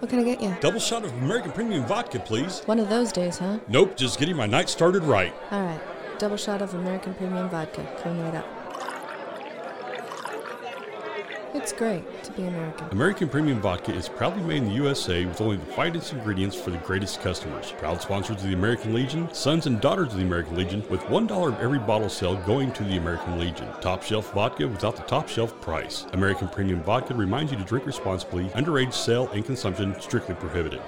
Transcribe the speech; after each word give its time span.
What 0.00 0.10
can 0.10 0.18
I 0.18 0.24
get 0.24 0.42
you? 0.42 0.54
Double 0.60 0.80
shot 0.80 1.04
of 1.04 1.12
American 1.22 1.52
Premium 1.52 1.84
Vodka, 1.86 2.18
please. 2.18 2.62
One 2.66 2.78
of 2.78 2.88
those 2.88 3.12
days, 3.12 3.38
huh? 3.38 3.60
Nope, 3.68 3.96
just 3.96 4.18
getting 4.18 4.36
my 4.36 4.46
night 4.46 4.68
started 4.68 5.02
right. 5.04 5.32
All 5.50 5.62
right. 5.62 5.80
Double 6.18 6.36
shot 6.36 6.62
of 6.62 6.74
American 6.74 7.14
Premium 7.14 7.48
Vodka. 7.48 7.86
Coming 8.02 8.22
right 8.22 8.34
up. 8.34 8.46
It's 11.54 11.72
great 11.72 12.24
to 12.24 12.32
be 12.32 12.42
American. 12.42 12.88
American 12.90 13.28
Premium 13.28 13.60
Vodka 13.60 13.94
is 13.94 14.08
proudly 14.08 14.42
made 14.42 14.56
in 14.56 14.64
the 14.64 14.74
USA 14.74 15.24
with 15.24 15.40
only 15.40 15.56
the 15.56 15.64
finest 15.66 16.12
ingredients 16.12 16.56
for 16.56 16.72
the 16.72 16.78
greatest 16.78 17.20
customers. 17.20 17.72
Proud 17.78 18.02
sponsors 18.02 18.42
of 18.42 18.48
the 18.48 18.54
American 18.54 18.92
Legion, 18.92 19.32
sons 19.32 19.66
and 19.66 19.80
daughters 19.80 20.08
of 20.08 20.18
the 20.18 20.24
American 20.24 20.56
Legion, 20.56 20.82
with 20.90 21.00
$1 21.02 21.48
of 21.48 21.60
every 21.60 21.78
bottle 21.78 22.08
sale 22.08 22.36
going 22.38 22.72
to 22.72 22.82
the 22.82 22.96
American 22.96 23.38
Legion. 23.38 23.68
Top 23.80 24.02
shelf 24.02 24.32
vodka 24.32 24.66
without 24.66 24.96
the 24.96 25.02
top 25.04 25.28
shelf 25.28 25.58
price. 25.60 26.06
American 26.12 26.48
Premium 26.48 26.82
Vodka 26.82 27.14
reminds 27.14 27.52
you 27.52 27.58
to 27.58 27.64
drink 27.64 27.86
responsibly. 27.86 28.46
Underage 28.48 28.92
sale 28.92 29.28
and 29.28 29.44
consumption 29.44 29.94
strictly 30.00 30.34
prohibited. 30.34 30.82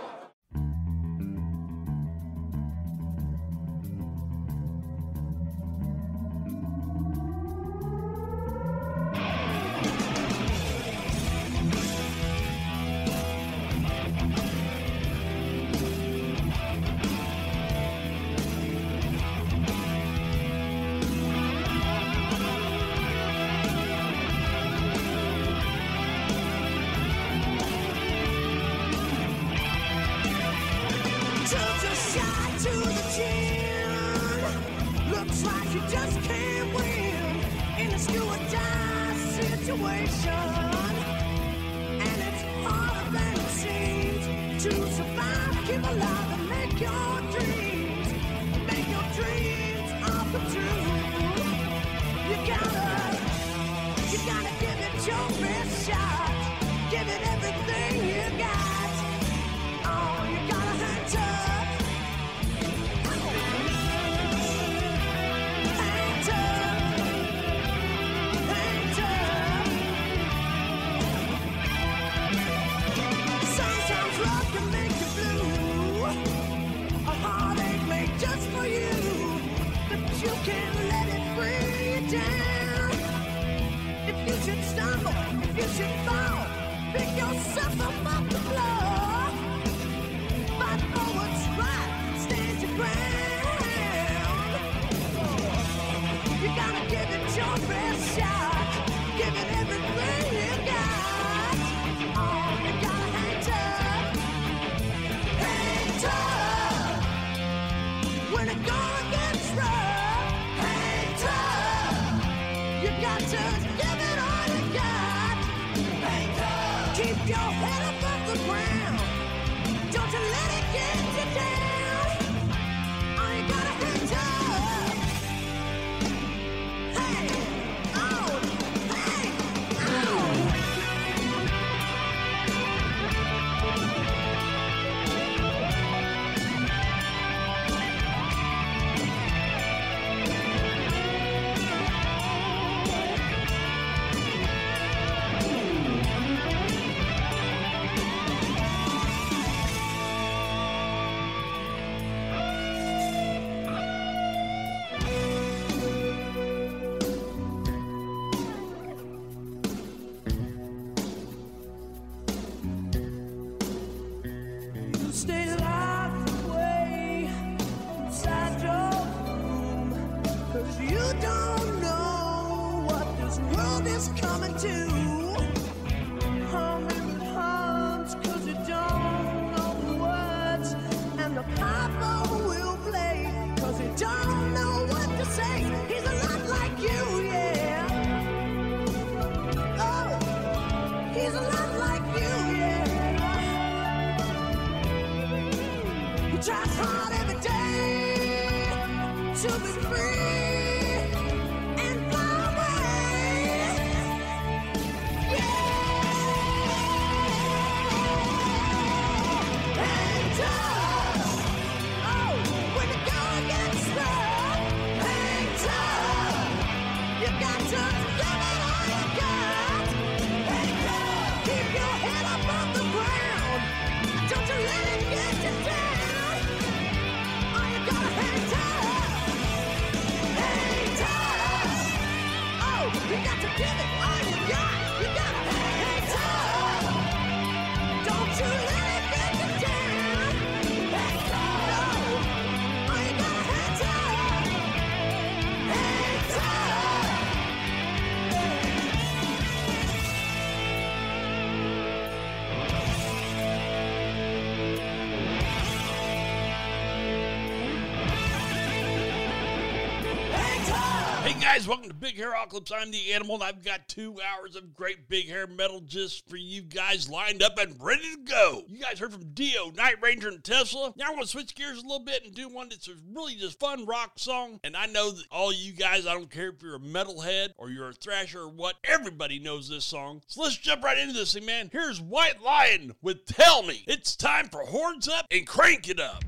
Big 261.98 262.16
Hair 262.16 262.32
Ocolyps. 262.32 262.72
I'm 262.74 262.90
the 262.90 263.12
animal, 263.12 263.36
and 263.36 263.44
I've 263.44 263.64
got 263.64 263.88
two 263.88 264.16
hours 264.20 264.56
of 264.56 264.74
great 264.74 265.08
big 265.08 265.28
hair 265.28 265.46
metal 265.46 265.80
just 265.80 266.28
for 266.28 266.36
you 266.36 266.62
guys 266.62 267.08
lined 267.08 267.42
up 267.42 267.58
and 267.58 267.74
ready 267.80 268.02
to 268.02 268.18
go. 268.24 268.64
You 268.68 268.78
guys 268.78 268.98
heard 268.98 269.12
from 269.12 269.32
Dio, 269.32 269.70
Night 269.70 269.96
Ranger, 270.02 270.28
and 270.28 270.44
Tesla. 270.44 270.92
Now 270.96 271.06
I 271.08 271.10
want 271.10 271.22
to 271.22 271.28
switch 271.28 271.54
gears 271.54 271.78
a 271.78 271.82
little 271.82 272.04
bit 272.04 272.24
and 272.24 272.34
do 272.34 272.48
one 272.48 272.68
that's 272.68 272.88
really 273.12 273.34
just 273.34 273.58
fun 273.58 273.86
rock 273.86 274.12
song. 274.16 274.60
And 274.62 274.76
I 274.76 274.86
know 274.86 275.10
that 275.10 275.24
all 275.30 275.52
you 275.52 275.72
guys, 275.72 276.06
I 276.06 276.14
don't 276.14 276.30
care 276.30 276.50
if 276.50 276.62
you're 276.62 276.76
a 276.76 276.80
metalhead 276.80 277.50
or 277.56 277.70
you're 277.70 277.90
a 277.90 277.94
thrasher 277.94 278.42
or 278.42 278.48
what, 278.48 278.76
everybody 278.84 279.38
knows 279.38 279.68
this 279.68 279.84
song. 279.84 280.22
So 280.26 280.42
let's 280.42 280.56
jump 280.56 280.84
right 280.84 280.98
into 280.98 281.14
this 281.14 281.34
thing, 281.34 281.46
man. 281.46 281.70
Here's 281.72 282.00
White 282.00 282.42
Lion 282.42 282.94
with 283.02 283.26
Tell 283.26 283.62
Me. 283.62 283.84
It's 283.86 284.16
time 284.16 284.48
for 284.48 284.60
Horns 284.62 285.08
Up 285.08 285.26
and 285.30 285.46
Crank 285.46 285.88
It 285.88 286.00
Up. 286.00 286.24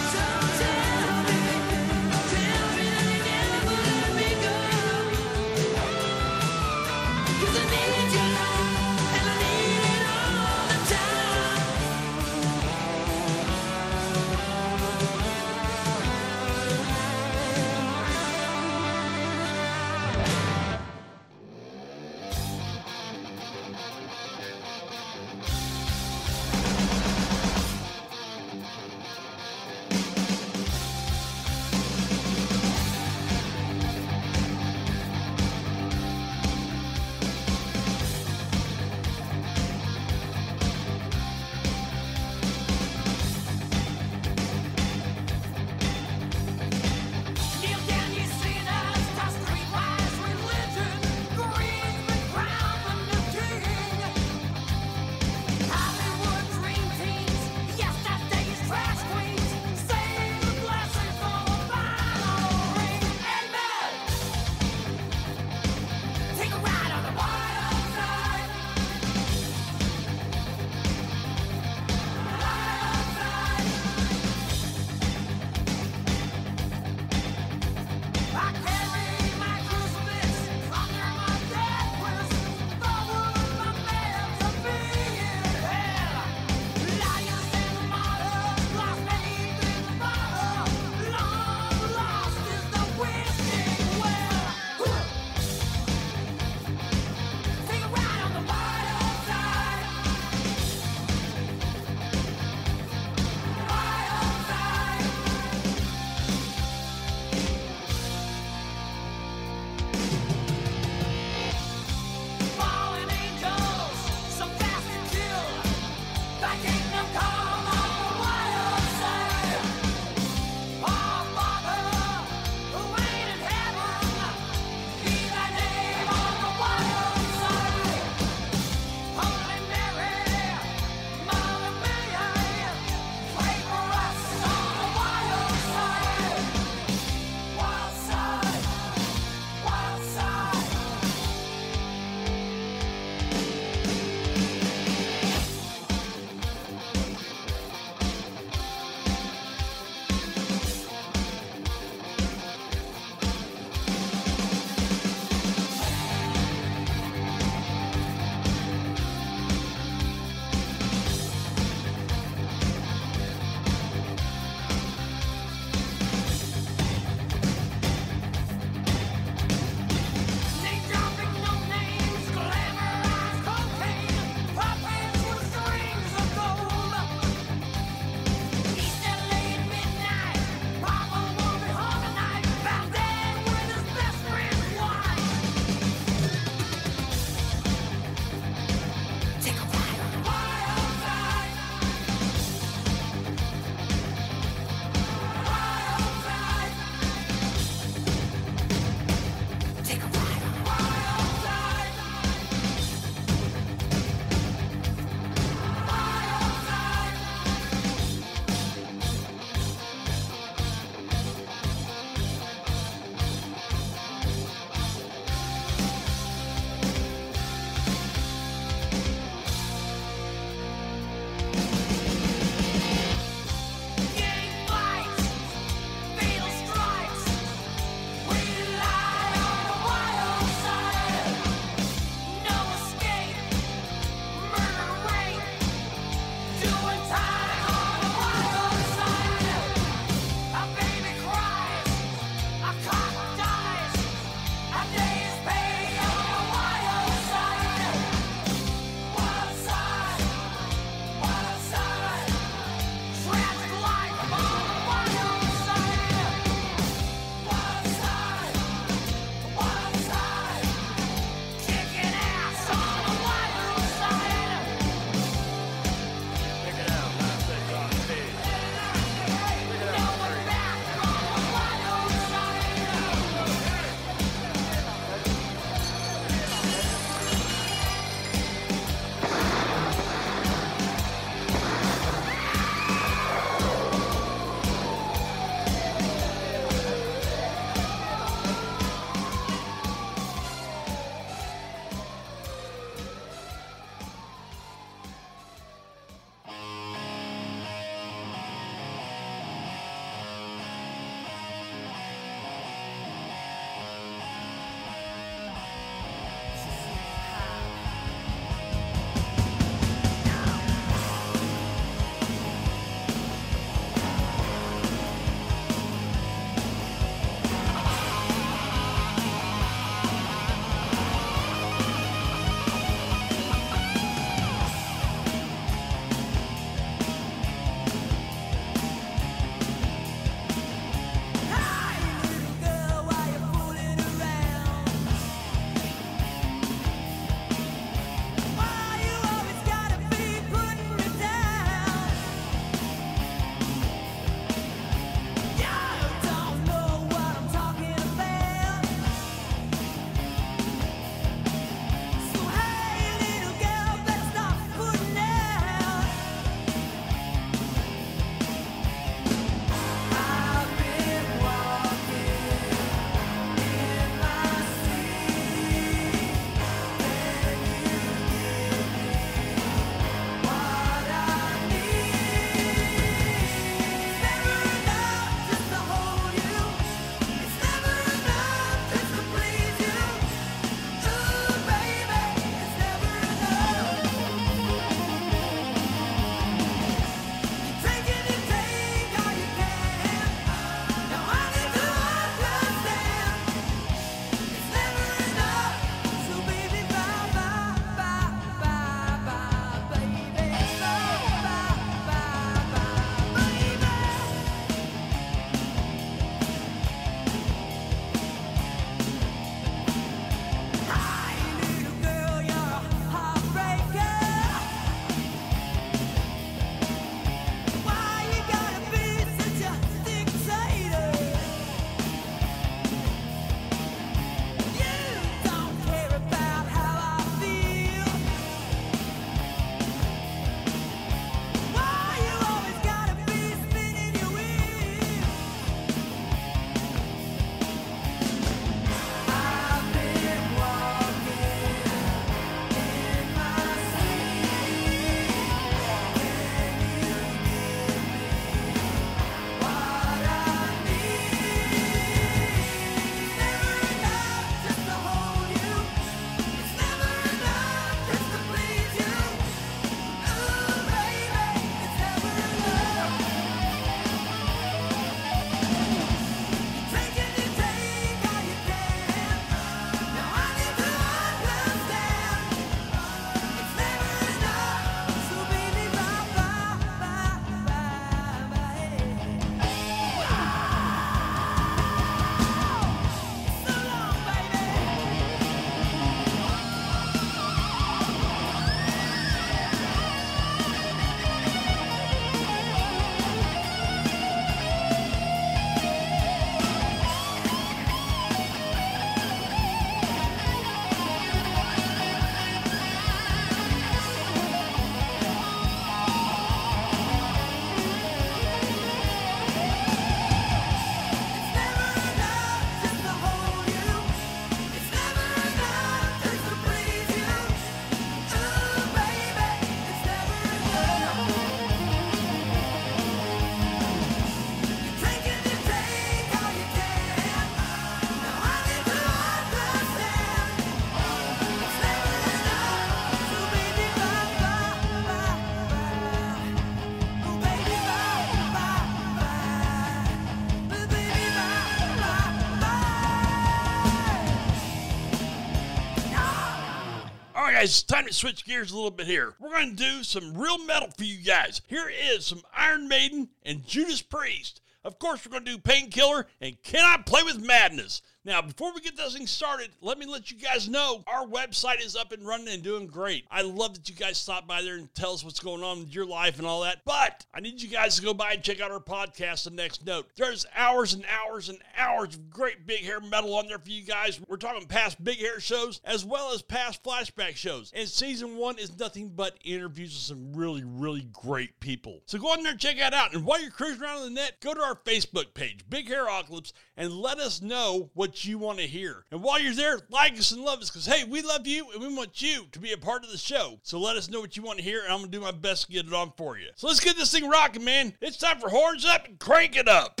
Guys, 547.66 547.72
it's 547.72 547.82
time 547.82 548.06
to 548.06 548.12
switch 548.12 548.44
gears 548.44 548.70
a 548.70 548.76
little 548.76 548.92
bit 548.92 549.08
here. 549.08 549.34
We're 549.40 549.50
going 549.50 549.70
to 549.70 549.76
do 549.76 550.04
some 550.04 550.38
real 550.38 550.56
metal 550.56 550.88
for 550.96 551.02
you 551.02 551.16
guys. 551.16 551.62
Here 551.66 551.90
is 552.12 552.24
some 552.24 552.42
Iron 552.56 552.86
Maiden 552.86 553.28
and 553.44 553.66
Judas 553.66 554.02
Priest. 554.02 554.60
Of 554.84 555.00
course, 555.00 555.26
we're 555.26 555.32
going 555.32 555.46
to 555.46 555.50
do 555.50 555.58
Painkiller 555.58 556.28
and 556.40 556.62
Can 556.62 556.84
I 556.84 557.02
Play 557.02 557.24
with 557.24 557.44
Madness? 557.44 558.02
Now, 558.26 558.42
before 558.42 558.74
we 558.74 558.80
get 558.80 558.96
this 558.96 559.14
thing 559.14 559.28
started, 559.28 559.70
let 559.80 559.98
me 560.00 560.04
let 560.04 560.32
you 560.32 560.36
guys 560.36 560.68
know 560.68 561.04
our 561.06 561.24
website 561.24 561.80
is 561.80 561.94
up 561.94 562.10
and 562.10 562.26
running 562.26 562.48
and 562.48 562.60
doing 562.60 562.88
great. 562.88 563.24
I 563.30 563.42
love 563.42 563.74
that 563.74 563.88
you 563.88 563.94
guys 563.94 564.18
stop 564.18 564.48
by 564.48 564.62
there 564.62 564.74
and 564.74 564.92
tell 564.96 565.12
us 565.12 565.22
what's 565.22 565.38
going 565.38 565.62
on 565.62 565.78
with 565.78 565.94
your 565.94 566.06
life 566.06 566.38
and 566.38 566.46
all 566.46 566.62
that. 566.62 566.78
But 566.84 567.24
I 567.32 567.38
need 567.38 567.62
you 567.62 567.68
guys 567.68 567.94
to 567.94 568.02
go 568.02 568.12
by 568.12 568.32
and 568.32 568.42
check 568.42 568.60
out 568.60 568.72
our 568.72 568.80
podcast, 568.80 569.44
The 569.44 569.50
Next 569.50 569.86
Note. 569.86 570.08
There's 570.16 570.44
hours 570.56 570.92
and 570.92 571.04
hours 571.06 571.50
and 571.50 571.60
hours 571.78 572.16
of 572.16 572.28
great 572.28 572.66
big 572.66 572.80
hair 572.80 572.98
metal 572.98 573.32
on 573.36 573.46
there 573.46 573.60
for 573.60 573.70
you 573.70 573.82
guys. 573.82 574.20
We're 574.26 574.38
talking 574.38 574.66
past 574.66 575.04
big 575.04 575.18
hair 575.18 575.38
shows 575.38 575.80
as 575.84 576.04
well 576.04 576.32
as 576.32 576.42
past 576.42 576.82
flashback 576.82 577.36
shows. 577.36 577.70
And 577.76 577.88
season 577.88 578.36
one 578.36 578.58
is 578.58 578.76
nothing 578.76 579.12
but 579.14 579.38
interviews 579.44 579.94
with 579.94 580.02
some 580.02 580.32
really, 580.32 580.64
really 580.64 581.06
great 581.12 581.60
people. 581.60 582.02
So 582.06 582.18
go 582.18 582.32
on 582.32 582.42
there 582.42 582.50
and 582.50 582.60
check 582.60 582.78
that 582.78 582.92
out. 582.92 583.14
And 583.14 583.24
while 583.24 583.40
you're 583.40 583.52
cruising 583.52 583.84
around 583.84 584.02
the 584.02 584.10
net, 584.10 584.40
go 584.40 584.52
to 584.52 584.60
our 584.60 584.74
Facebook 584.74 585.32
page, 585.32 585.60
Big 585.70 585.86
Hair 585.86 586.06
Ocolyps, 586.06 586.52
and 586.76 586.92
let 586.92 587.18
us 587.18 587.40
know 587.42 587.90
what 587.94 588.24
you 588.24 588.38
want 588.38 588.58
to 588.58 588.66
hear. 588.66 589.04
And 589.10 589.22
while 589.22 589.40
you're 589.40 589.54
there, 589.54 589.80
like 589.90 590.18
us 590.18 590.32
and 590.32 590.42
love 590.42 590.60
us 590.60 590.70
because, 590.70 590.86
hey, 590.86 591.04
we 591.04 591.22
love 591.22 591.46
you 591.46 591.66
and 591.72 591.80
we 591.80 591.94
want 591.94 592.20
you 592.20 592.46
to 592.52 592.58
be 592.58 592.72
a 592.72 592.78
part 592.78 593.04
of 593.04 593.10
the 593.10 593.18
show. 593.18 593.58
So 593.62 593.78
let 593.78 593.96
us 593.96 594.10
know 594.10 594.20
what 594.20 594.36
you 594.36 594.42
want 594.42 594.58
to 594.58 594.64
hear, 594.64 594.82
and 594.82 594.92
I'm 594.92 594.98
going 594.98 595.10
to 595.10 595.18
do 595.18 595.22
my 595.22 595.32
best 595.32 595.66
to 595.66 595.72
get 595.72 595.86
it 595.86 595.92
on 595.92 596.12
for 596.16 596.38
you. 596.38 596.48
So 596.56 596.66
let's 596.66 596.80
get 596.80 596.96
this 596.96 597.12
thing 597.12 597.28
rocking, 597.28 597.64
man. 597.64 597.94
It's 598.00 598.16
time 598.16 598.38
for 598.38 598.48
Horns 598.48 598.84
Up 598.84 599.06
and 599.06 599.18
Crank 599.18 599.56
It 599.56 599.68
Up. 599.68 600.00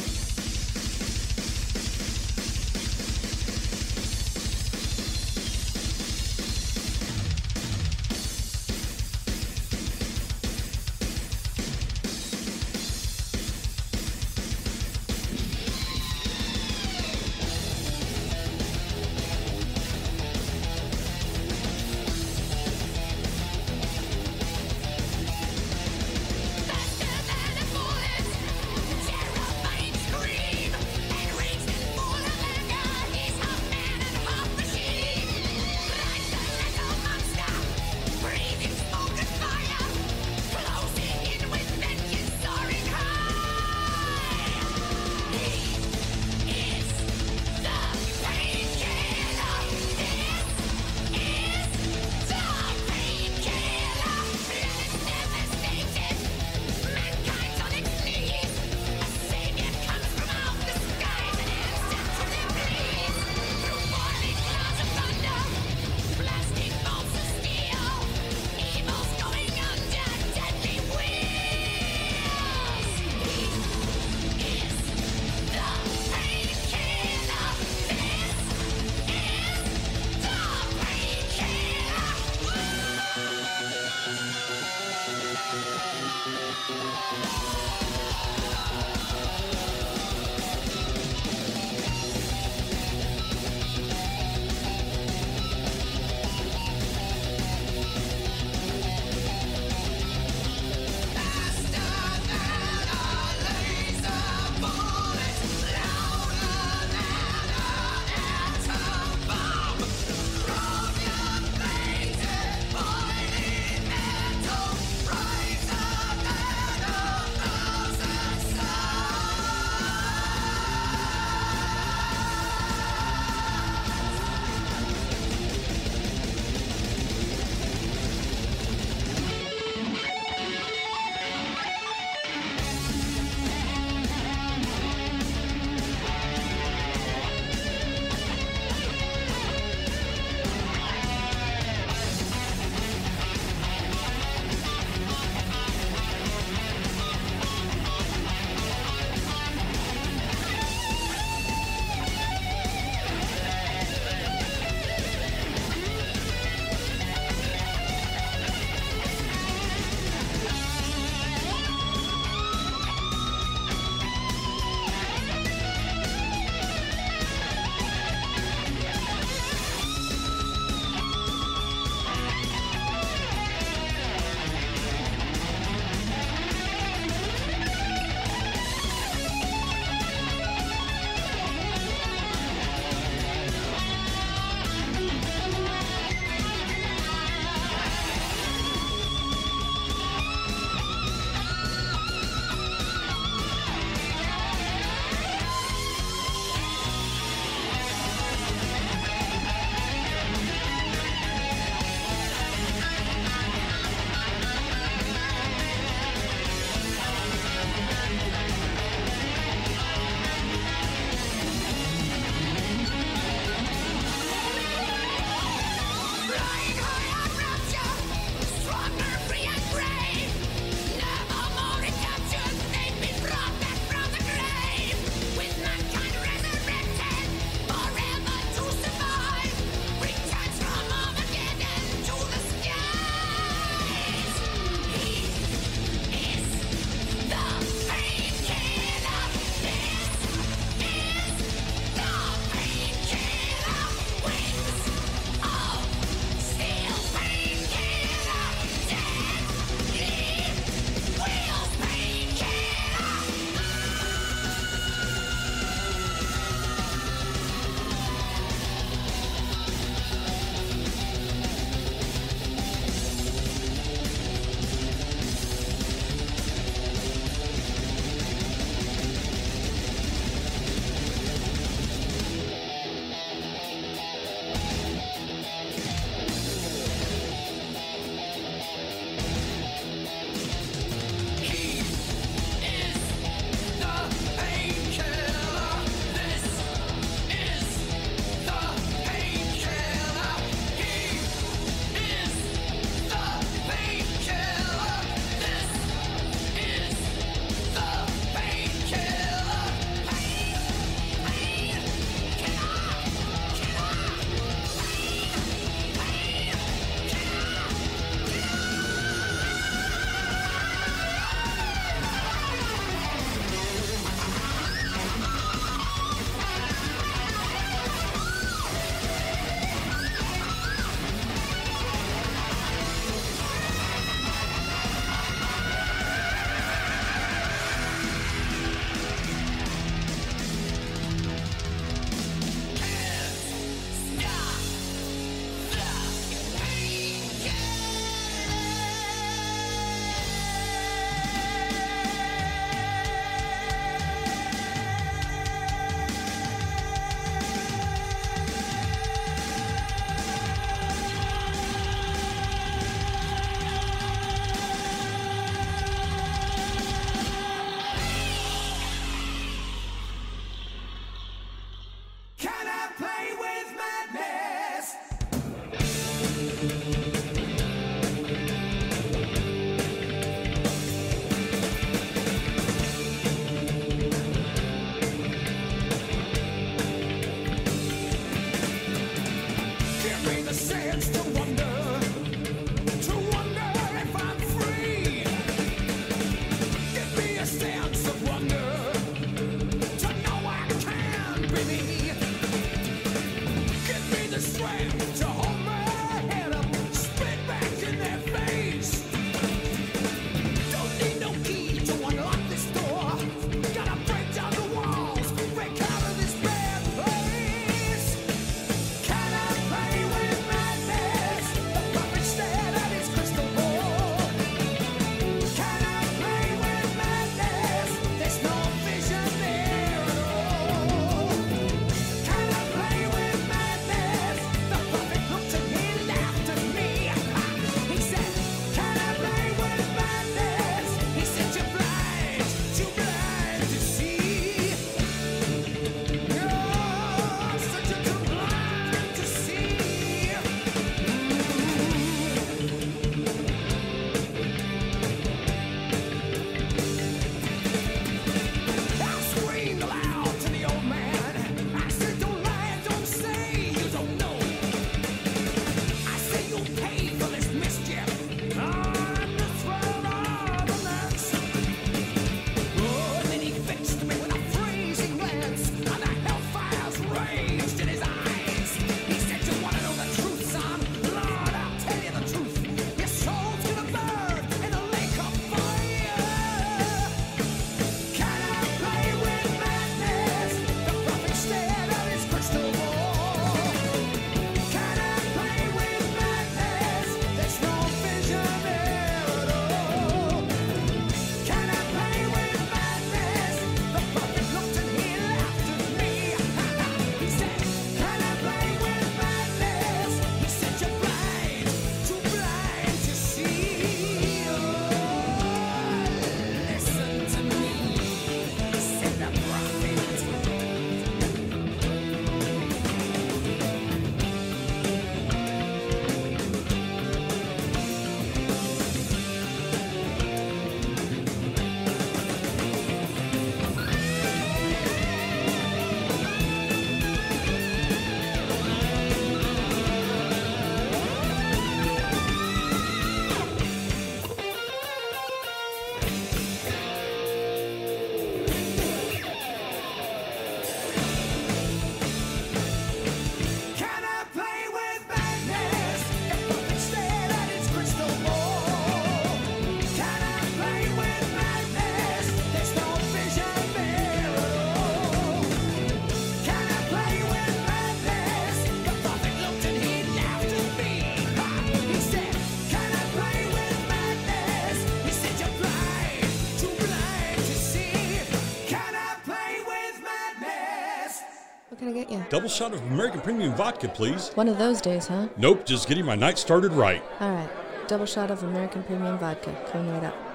Double 572.28 572.48
shot 572.48 572.74
of 572.74 572.82
American 572.90 573.20
Premium 573.20 573.54
Vodka, 573.54 573.88
please. 573.88 574.30
One 574.34 574.48
of 574.48 574.58
those 574.58 574.80
days, 574.80 575.06
huh? 575.06 575.28
Nope, 575.36 575.64
just 575.64 575.86
getting 575.88 576.04
my 576.04 576.16
night 576.16 576.38
started 576.38 576.72
right. 576.72 577.02
All 577.20 577.30
right. 577.30 577.48
Double 577.86 578.06
shot 578.06 578.32
of 578.32 578.42
American 578.42 578.82
Premium 578.82 579.16
Vodka. 579.18 579.54
Coming 579.70 579.92
right 579.92 580.02
up. 580.04 580.25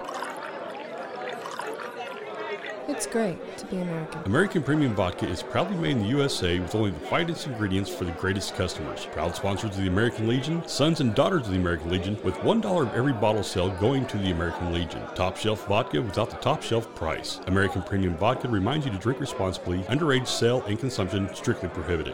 It's 3.02 3.12
great 3.12 3.58
to 3.58 3.66
be 3.66 3.78
American. 3.78 4.22
American 4.26 4.62
Premium 4.62 4.94
Vodka 4.94 5.28
is 5.28 5.42
proudly 5.42 5.76
made 5.76 5.94
in 5.94 6.04
the 6.04 6.10
USA 6.10 6.60
with 6.60 6.76
only 6.76 6.92
the 6.92 7.00
finest 7.00 7.48
ingredients 7.48 7.90
for 7.90 8.06
the 8.06 8.12
greatest 8.12 8.54
customers. 8.54 9.08
Proud 9.12 9.36
sponsors 9.36 9.72
of 9.72 9.78
the 9.78 9.88
American 9.88 10.28
Legion, 10.28 10.62
sons 10.68 11.02
and 11.02 11.16
daughters 11.16 11.48
of 11.48 11.54
the 11.54 11.58
American 11.58 11.90
Legion, 11.90 12.16
with 12.24 12.36
$1 12.36 12.82
of 12.82 12.94
every 12.94 13.14
bottle 13.14 13.42
sale 13.42 13.72
going 13.80 14.06
to 14.06 14.20
the 14.20 14.30
American 14.30 14.72
Legion. 14.72 15.02
Top 15.16 15.36
shelf 15.36 15.66
vodka 15.66 16.00
without 16.00 16.30
the 16.30 16.36
top 16.36 16.62
shelf 16.62 16.94
price. 16.94 17.40
American 17.48 17.82
Premium 17.82 18.16
Vodka 18.18 18.48
reminds 18.48 18.86
you 18.86 18.92
to 18.92 19.00
drink 19.00 19.20
responsibly. 19.20 19.80
Underage 19.86 20.28
sale 20.28 20.64
and 20.68 20.78
consumption 20.78 21.28
strictly 21.34 21.70
prohibited. 21.70 22.14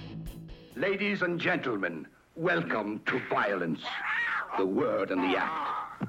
Ladies 0.81 1.21
and 1.21 1.39
gentlemen, 1.39 2.07
welcome 2.35 3.01
to 3.05 3.21
violence, 3.29 3.81
the 4.57 4.65
word 4.65 5.11
and 5.11 5.21
the 5.21 5.37
act. 5.37 6.07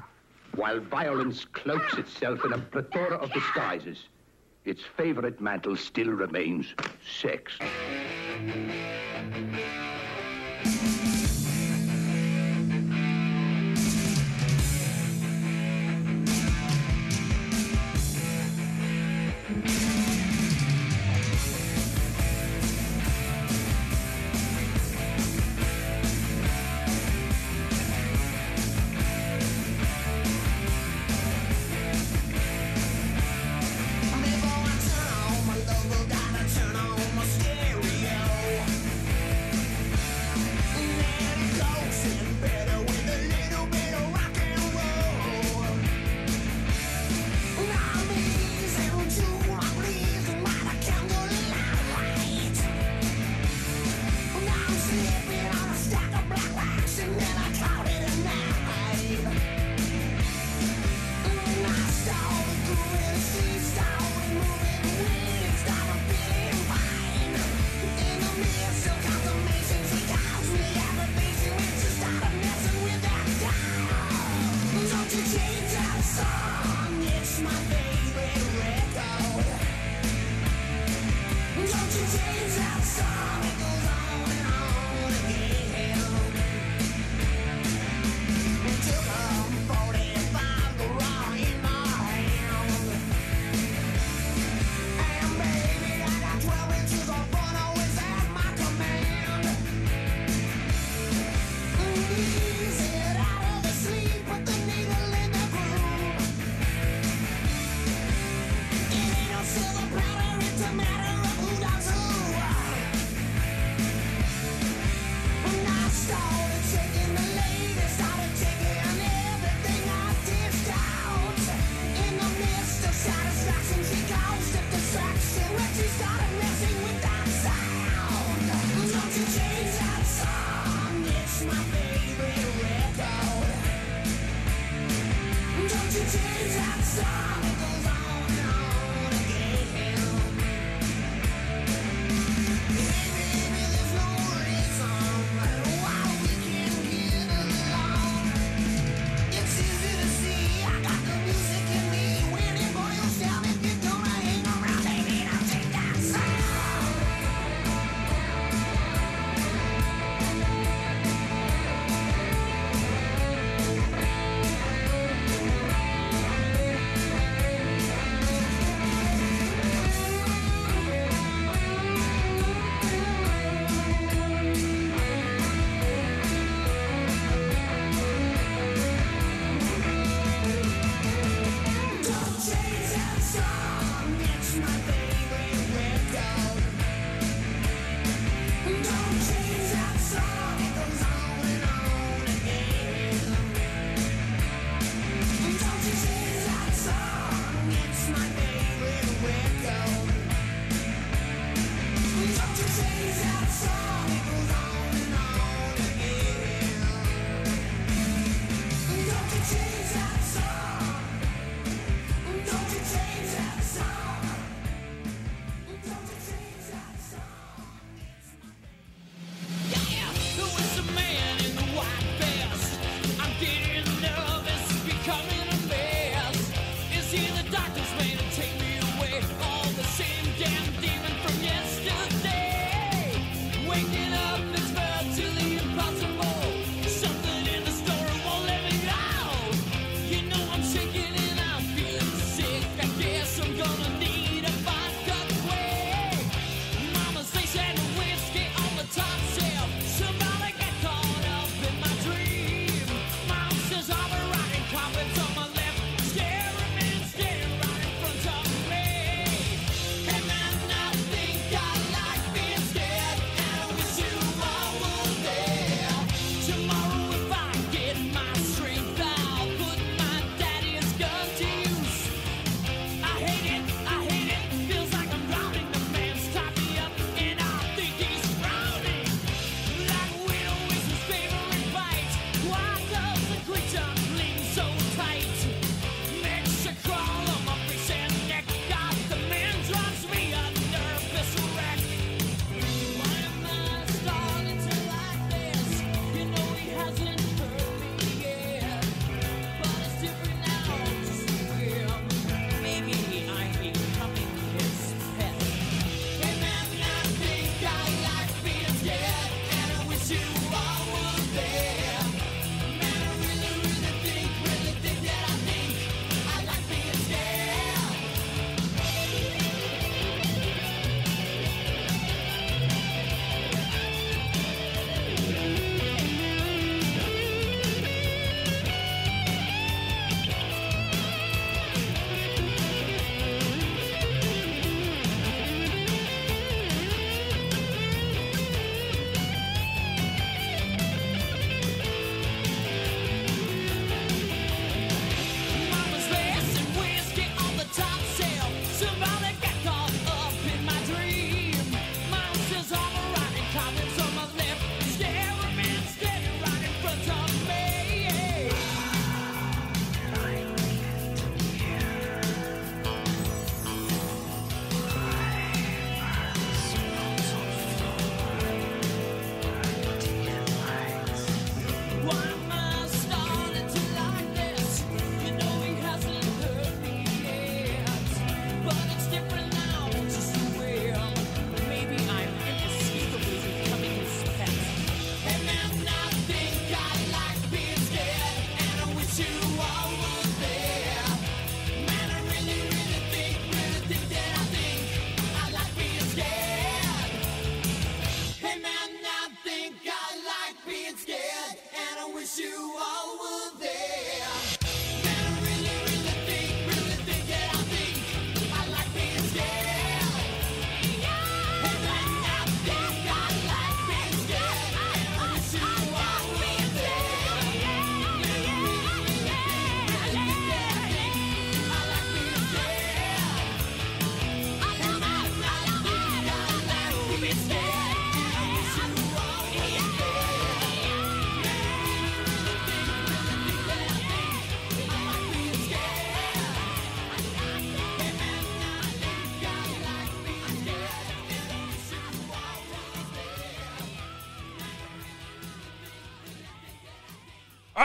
While 0.54 0.80
violence 0.80 1.44
cloaks 1.44 1.98
itself 1.98 2.42
in 2.46 2.54
a 2.54 2.58
plethora 2.58 3.18
of 3.18 3.30
disguises, 3.34 3.98
its 4.64 4.80
favorite 4.96 5.42
mantle 5.42 5.76
still 5.76 6.08
remains 6.08 6.74
sex. 7.06 7.52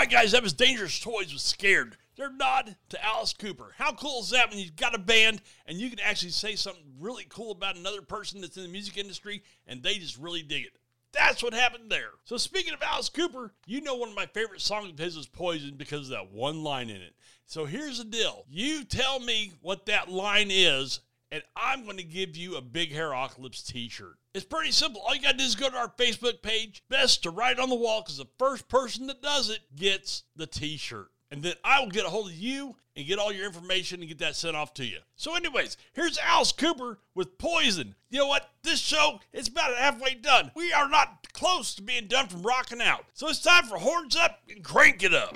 Right, 0.07 0.21
guys, 0.21 0.31
that 0.31 0.43
was 0.43 0.53
Dangerous 0.53 1.01
Toys 1.01 1.33
with 1.33 1.41
Scared. 1.41 1.97
They're 2.15 2.31
nod 2.31 2.77
to 2.89 3.05
Alice 3.05 3.33
Cooper. 3.33 3.73
How 3.77 3.91
cool 3.91 4.21
is 4.21 4.29
that 4.29 4.49
when 4.49 4.57
you've 4.57 4.77
got 4.77 4.95
a 4.95 4.99
band 4.99 5.41
and 5.65 5.79
you 5.79 5.89
can 5.89 5.99
actually 5.99 6.31
say 6.31 6.55
something 6.55 6.93
really 6.97 7.25
cool 7.27 7.51
about 7.51 7.75
another 7.75 8.01
person 8.01 8.39
that's 8.39 8.55
in 8.55 8.63
the 8.63 8.69
music 8.69 8.97
industry 8.97 9.43
and 9.67 9.83
they 9.83 9.95
just 9.95 10.17
really 10.17 10.43
dig 10.43 10.63
it? 10.63 10.77
That's 11.11 11.43
what 11.43 11.53
happened 11.53 11.91
there. 11.91 12.11
So 12.23 12.37
speaking 12.37 12.73
of 12.73 12.81
Alice 12.81 13.09
Cooper, 13.09 13.51
you 13.65 13.81
know 13.81 13.95
one 13.95 14.07
of 14.07 14.15
my 14.15 14.27
favorite 14.27 14.61
songs 14.61 14.89
of 14.89 14.97
his 14.97 15.17
is 15.17 15.27
Poison 15.27 15.75
because 15.75 16.03
of 16.03 16.11
that 16.11 16.31
one 16.31 16.63
line 16.63 16.89
in 16.89 17.01
it. 17.01 17.13
So 17.45 17.65
here's 17.65 17.97
the 17.97 18.05
deal. 18.05 18.45
You 18.49 18.85
tell 18.85 19.19
me 19.19 19.51
what 19.61 19.87
that 19.87 20.09
line 20.09 20.51
is, 20.51 21.01
and 21.31 21.43
I'm 21.55 21.83
going 21.83 21.97
to 21.97 22.03
give 22.03 22.35
you 22.35 22.55
a 22.55 22.61
Big 22.61 22.91
Hair 22.91 23.09
Ocolyps 23.09 23.65
t-shirt. 23.65 24.17
It's 24.33 24.45
pretty 24.45 24.71
simple. 24.71 25.01
All 25.01 25.15
you 25.15 25.21
got 25.21 25.31
to 25.31 25.37
do 25.37 25.43
is 25.43 25.55
go 25.55 25.69
to 25.69 25.77
our 25.77 25.93
Facebook 25.97 26.41
page. 26.41 26.83
Best 26.89 27.23
to 27.23 27.29
write 27.29 27.59
on 27.59 27.69
the 27.69 27.75
wall 27.75 28.01
because 28.01 28.17
the 28.17 28.27
first 28.37 28.67
person 28.67 29.07
that 29.07 29.21
does 29.21 29.49
it 29.49 29.59
gets 29.75 30.23
the 30.35 30.47
t-shirt. 30.47 31.09
And 31.29 31.43
then 31.43 31.55
I 31.63 31.81
will 31.81 31.89
get 31.89 32.05
a 32.05 32.09
hold 32.09 32.27
of 32.27 32.35
you 32.35 32.75
and 32.95 33.05
get 33.05 33.19
all 33.19 33.33
your 33.33 33.45
information 33.45 33.99
and 33.99 34.07
get 34.07 34.19
that 34.19 34.35
sent 34.35 34.55
off 34.55 34.73
to 34.75 34.85
you. 34.85 34.99
So, 35.15 35.35
anyways, 35.35 35.75
here's 35.93 36.17
Alice 36.19 36.53
Cooper 36.53 36.99
with 37.15 37.37
Poison. 37.37 37.95
You 38.09 38.19
know 38.19 38.27
what? 38.27 38.49
This 38.63 38.79
show 38.79 39.19
is 39.33 39.49
about 39.49 39.75
halfway 39.75 40.15
done. 40.15 40.51
We 40.55 40.71
are 40.71 40.87
not 40.87 41.27
close 41.33 41.75
to 41.75 41.81
being 41.81 42.07
done 42.07 42.27
from 42.27 42.43
rocking 42.43 42.81
out. 42.81 43.05
So 43.13 43.27
it's 43.27 43.41
time 43.41 43.65
for 43.65 43.77
Horns 43.77 44.15
Up 44.15 44.39
and 44.49 44.63
Crank 44.63 45.03
It 45.03 45.13
Up. 45.13 45.35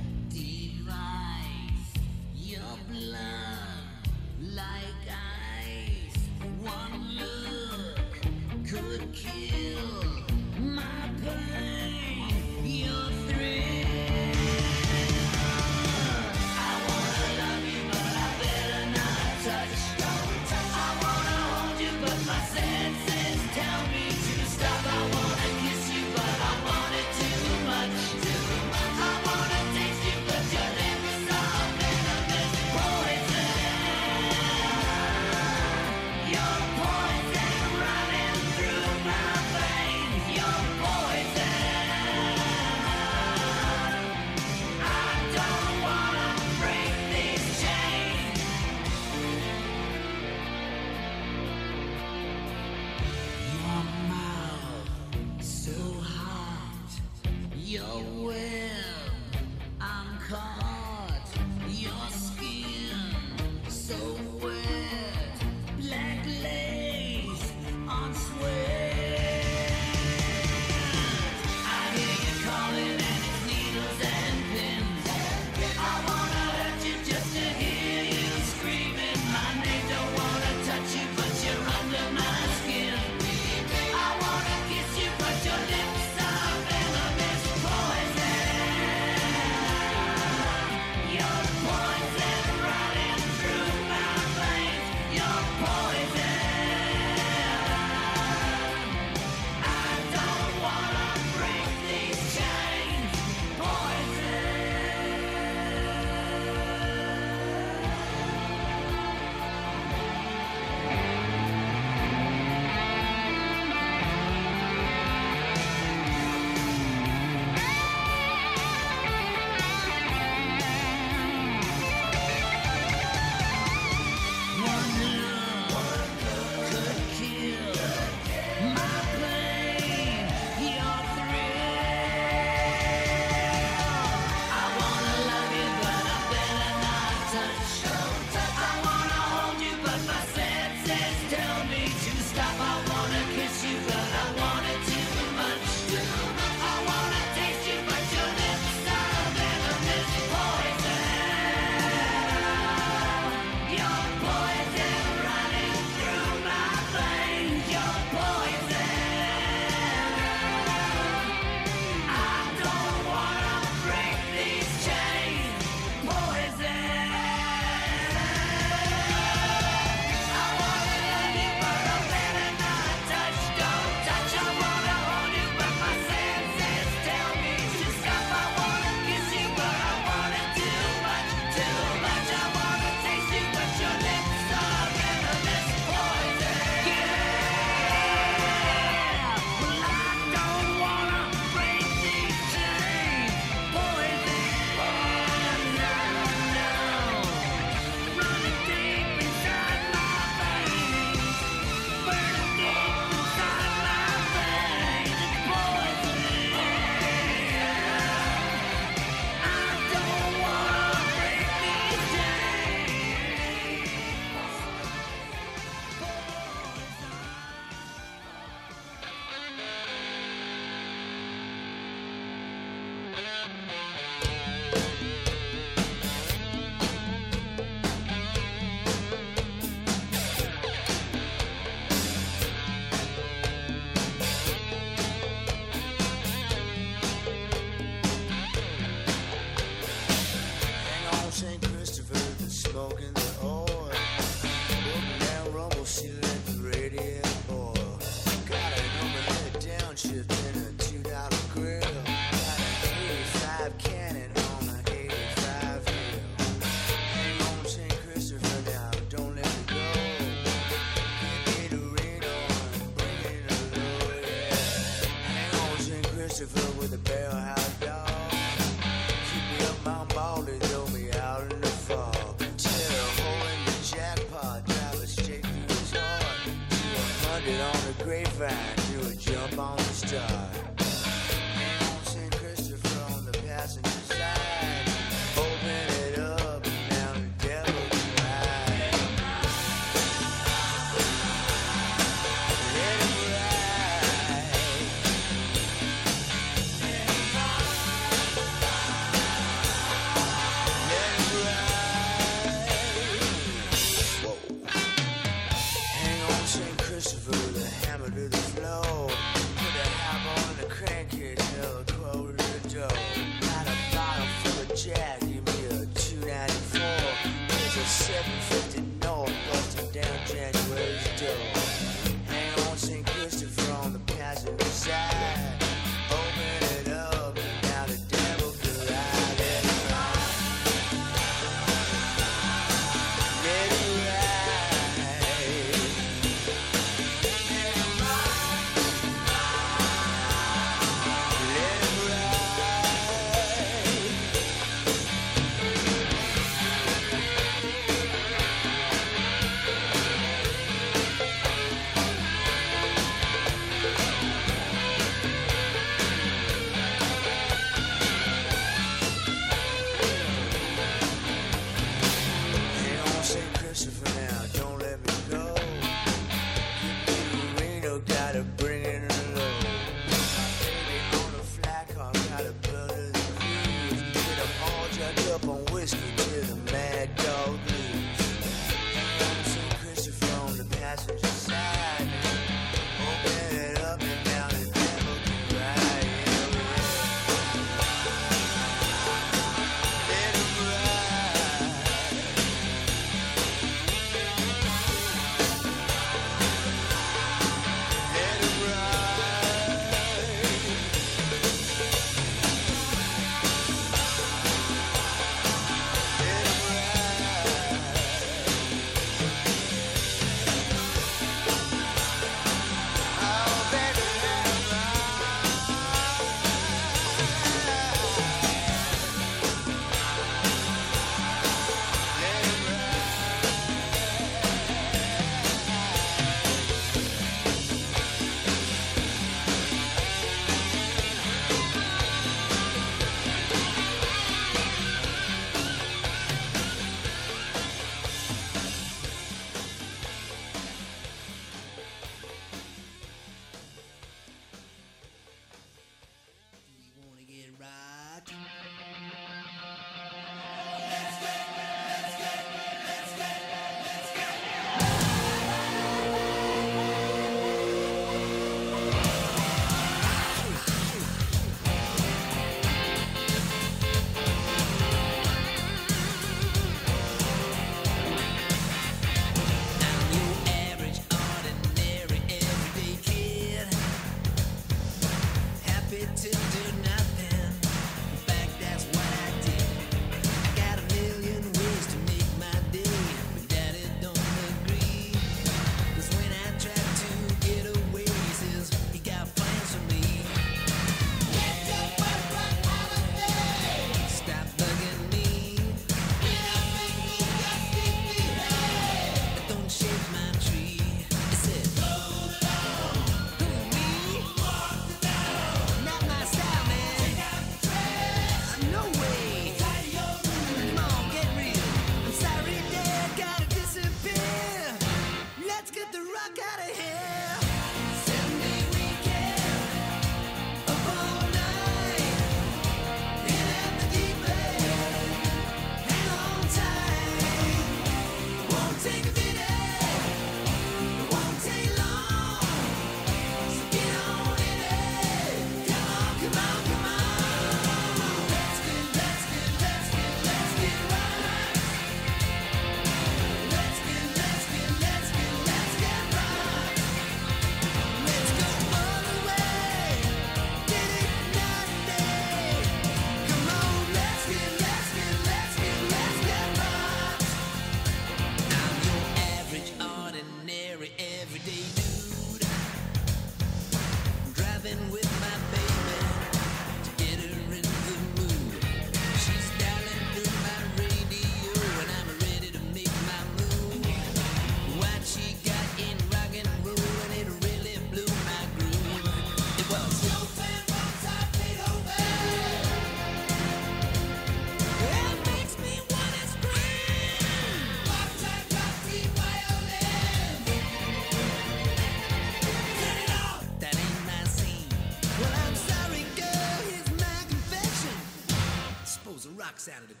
Rocks 599.61 599.77
out 599.77 599.83
of 599.83 599.89
the 599.89 600.00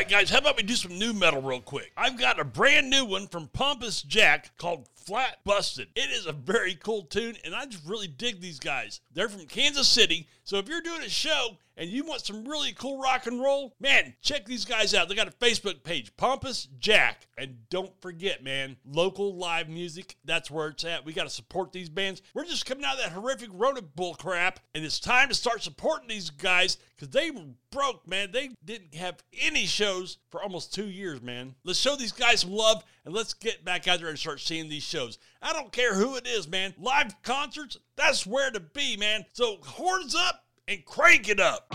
right, 0.00 0.08
guys, 0.08 0.30
how 0.30 0.38
about 0.38 0.56
we 0.56 0.62
do 0.62 0.74
some 0.74 0.98
new 0.98 1.12
metal 1.12 1.42
real 1.42 1.60
quick? 1.60 1.92
I've 1.94 2.16
got 2.18 2.40
a 2.40 2.44
brand 2.44 2.88
new 2.88 3.04
one 3.04 3.26
from 3.26 3.48
Pompous 3.48 4.00
Jack 4.00 4.56
called 4.56 4.88
Flat 4.96 5.39
Busted. 5.50 5.88
It 5.96 6.10
is 6.12 6.26
a 6.26 6.32
very 6.32 6.76
cool 6.76 7.02
tune, 7.02 7.36
and 7.44 7.56
I 7.56 7.66
just 7.66 7.84
really 7.84 8.06
dig 8.06 8.40
these 8.40 8.60
guys. 8.60 9.00
They're 9.12 9.28
from 9.28 9.46
Kansas 9.46 9.88
City, 9.88 10.28
so 10.44 10.58
if 10.58 10.68
you're 10.68 10.80
doing 10.80 11.02
a 11.02 11.08
show 11.08 11.58
and 11.76 11.90
you 11.90 12.04
want 12.04 12.20
some 12.20 12.44
really 12.44 12.72
cool 12.72 13.00
rock 13.00 13.26
and 13.26 13.40
roll, 13.40 13.74
man, 13.80 14.14
check 14.22 14.46
these 14.46 14.64
guys 14.64 14.94
out. 14.94 15.08
They 15.08 15.16
got 15.16 15.26
a 15.26 15.32
Facebook 15.32 15.82
page, 15.82 16.16
Pompous 16.16 16.68
Jack. 16.78 17.26
And 17.36 17.56
don't 17.68 17.90
forget, 18.00 18.44
man, 18.44 18.76
local 18.84 19.34
live 19.34 19.68
music, 19.68 20.16
that's 20.24 20.50
where 20.52 20.68
it's 20.68 20.84
at. 20.84 21.04
We 21.04 21.12
got 21.12 21.24
to 21.24 21.30
support 21.30 21.72
these 21.72 21.88
bands. 21.88 22.22
We're 22.32 22.44
just 22.44 22.66
coming 22.66 22.84
out 22.84 22.94
of 22.94 23.00
that 23.00 23.12
horrific 23.12 23.48
Rona 23.52 23.82
bull 23.82 24.14
crap, 24.14 24.60
and 24.74 24.84
it's 24.84 25.00
time 25.00 25.28
to 25.30 25.34
start 25.34 25.64
supporting 25.64 26.08
these 26.08 26.30
guys 26.30 26.76
because 26.94 27.08
they 27.08 27.30
were 27.30 27.46
broke, 27.72 28.06
man. 28.06 28.30
They 28.30 28.50
didn't 28.64 28.94
have 28.94 29.22
any 29.40 29.66
shows 29.66 30.18
for 30.30 30.42
almost 30.42 30.74
two 30.74 30.88
years, 30.88 31.22
man. 31.22 31.54
Let's 31.64 31.78
show 31.78 31.96
these 31.96 32.12
guys 32.12 32.40
some 32.40 32.52
love 32.52 32.84
and 33.04 33.14
let's 33.14 33.32
get 33.32 33.64
back 33.64 33.88
out 33.88 34.00
there 34.00 34.10
and 34.10 34.18
start 34.18 34.40
seeing 34.40 34.68
these 34.68 34.82
shows. 34.82 35.18
I 35.42 35.52
don't 35.52 35.72
care 35.72 35.94
who 35.94 36.16
it 36.16 36.26
is, 36.26 36.46
man. 36.48 36.74
Live 36.78 37.22
concerts, 37.22 37.78
that's 37.96 38.26
where 38.26 38.50
to 38.50 38.60
be, 38.60 38.96
man. 38.96 39.24
So 39.32 39.56
horns 39.62 40.14
up 40.14 40.44
and 40.68 40.84
crank 40.84 41.28
it 41.28 41.40
up. 41.40 41.74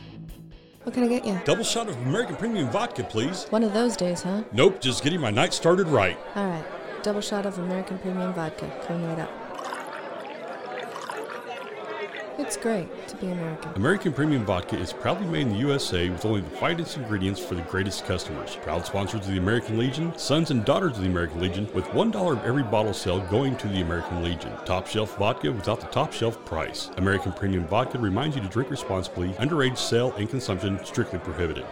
What 0.83 0.95
can 0.95 1.03
I 1.03 1.07
get 1.07 1.25
you? 1.25 1.39
Double 1.45 1.63
shot 1.63 1.89
of 1.89 1.95
American 2.07 2.35
Premium 2.35 2.69
Vodka, 2.71 3.03
please. 3.03 3.45
One 3.51 3.63
of 3.63 3.71
those 3.73 3.95
days, 3.95 4.23
huh? 4.23 4.43
Nope, 4.51 4.81
just 4.81 5.03
getting 5.03 5.21
my 5.21 5.29
night 5.29 5.53
started 5.53 5.87
right. 5.87 6.17
All 6.35 6.47
right. 6.47 6.65
Double 7.03 7.21
shot 7.21 7.45
of 7.45 7.59
American 7.59 7.99
Premium 7.99 8.33
Vodka. 8.33 8.67
Coming 8.87 9.07
right 9.07 9.19
up. 9.19 9.40
It's 12.41 12.57
great 12.57 13.07
to 13.07 13.15
be 13.17 13.27
American. 13.27 13.71
American 13.75 14.13
Premium 14.13 14.43
Vodka 14.43 14.75
is 14.75 14.91
proudly 14.91 15.27
made 15.27 15.43
in 15.43 15.49
the 15.49 15.59
USA 15.59 16.09
with 16.09 16.25
only 16.25 16.41
the 16.41 16.49
finest 16.49 16.97
ingredients 16.97 17.39
for 17.39 17.53
the 17.53 17.61
greatest 17.61 18.03
customers. 18.05 18.57
Proud 18.63 18.83
sponsors 18.83 19.21
of 19.21 19.27
the 19.27 19.37
American 19.37 19.77
Legion, 19.77 20.17
sons 20.17 20.49
and 20.49 20.65
daughters 20.65 20.97
of 20.97 21.03
the 21.03 21.09
American 21.09 21.39
Legion, 21.39 21.69
with 21.75 21.85
$1 21.89 22.31
of 22.31 22.43
every 22.43 22.63
bottle 22.63 22.95
sale 22.95 23.19
going 23.27 23.55
to 23.57 23.67
the 23.67 23.81
American 23.81 24.23
Legion. 24.23 24.51
Top 24.65 24.87
shelf 24.87 25.15
vodka 25.17 25.51
without 25.51 25.81
the 25.81 25.87
top 25.87 26.11
shelf 26.11 26.43
price. 26.43 26.89
American 26.97 27.31
Premium 27.31 27.67
Vodka 27.67 27.99
reminds 27.99 28.35
you 28.35 28.41
to 28.41 28.49
drink 28.49 28.71
responsibly. 28.71 29.29
Underage 29.33 29.77
sale 29.77 30.11
and 30.17 30.27
consumption 30.27 30.83
strictly 30.83 31.19
prohibited. 31.19 31.65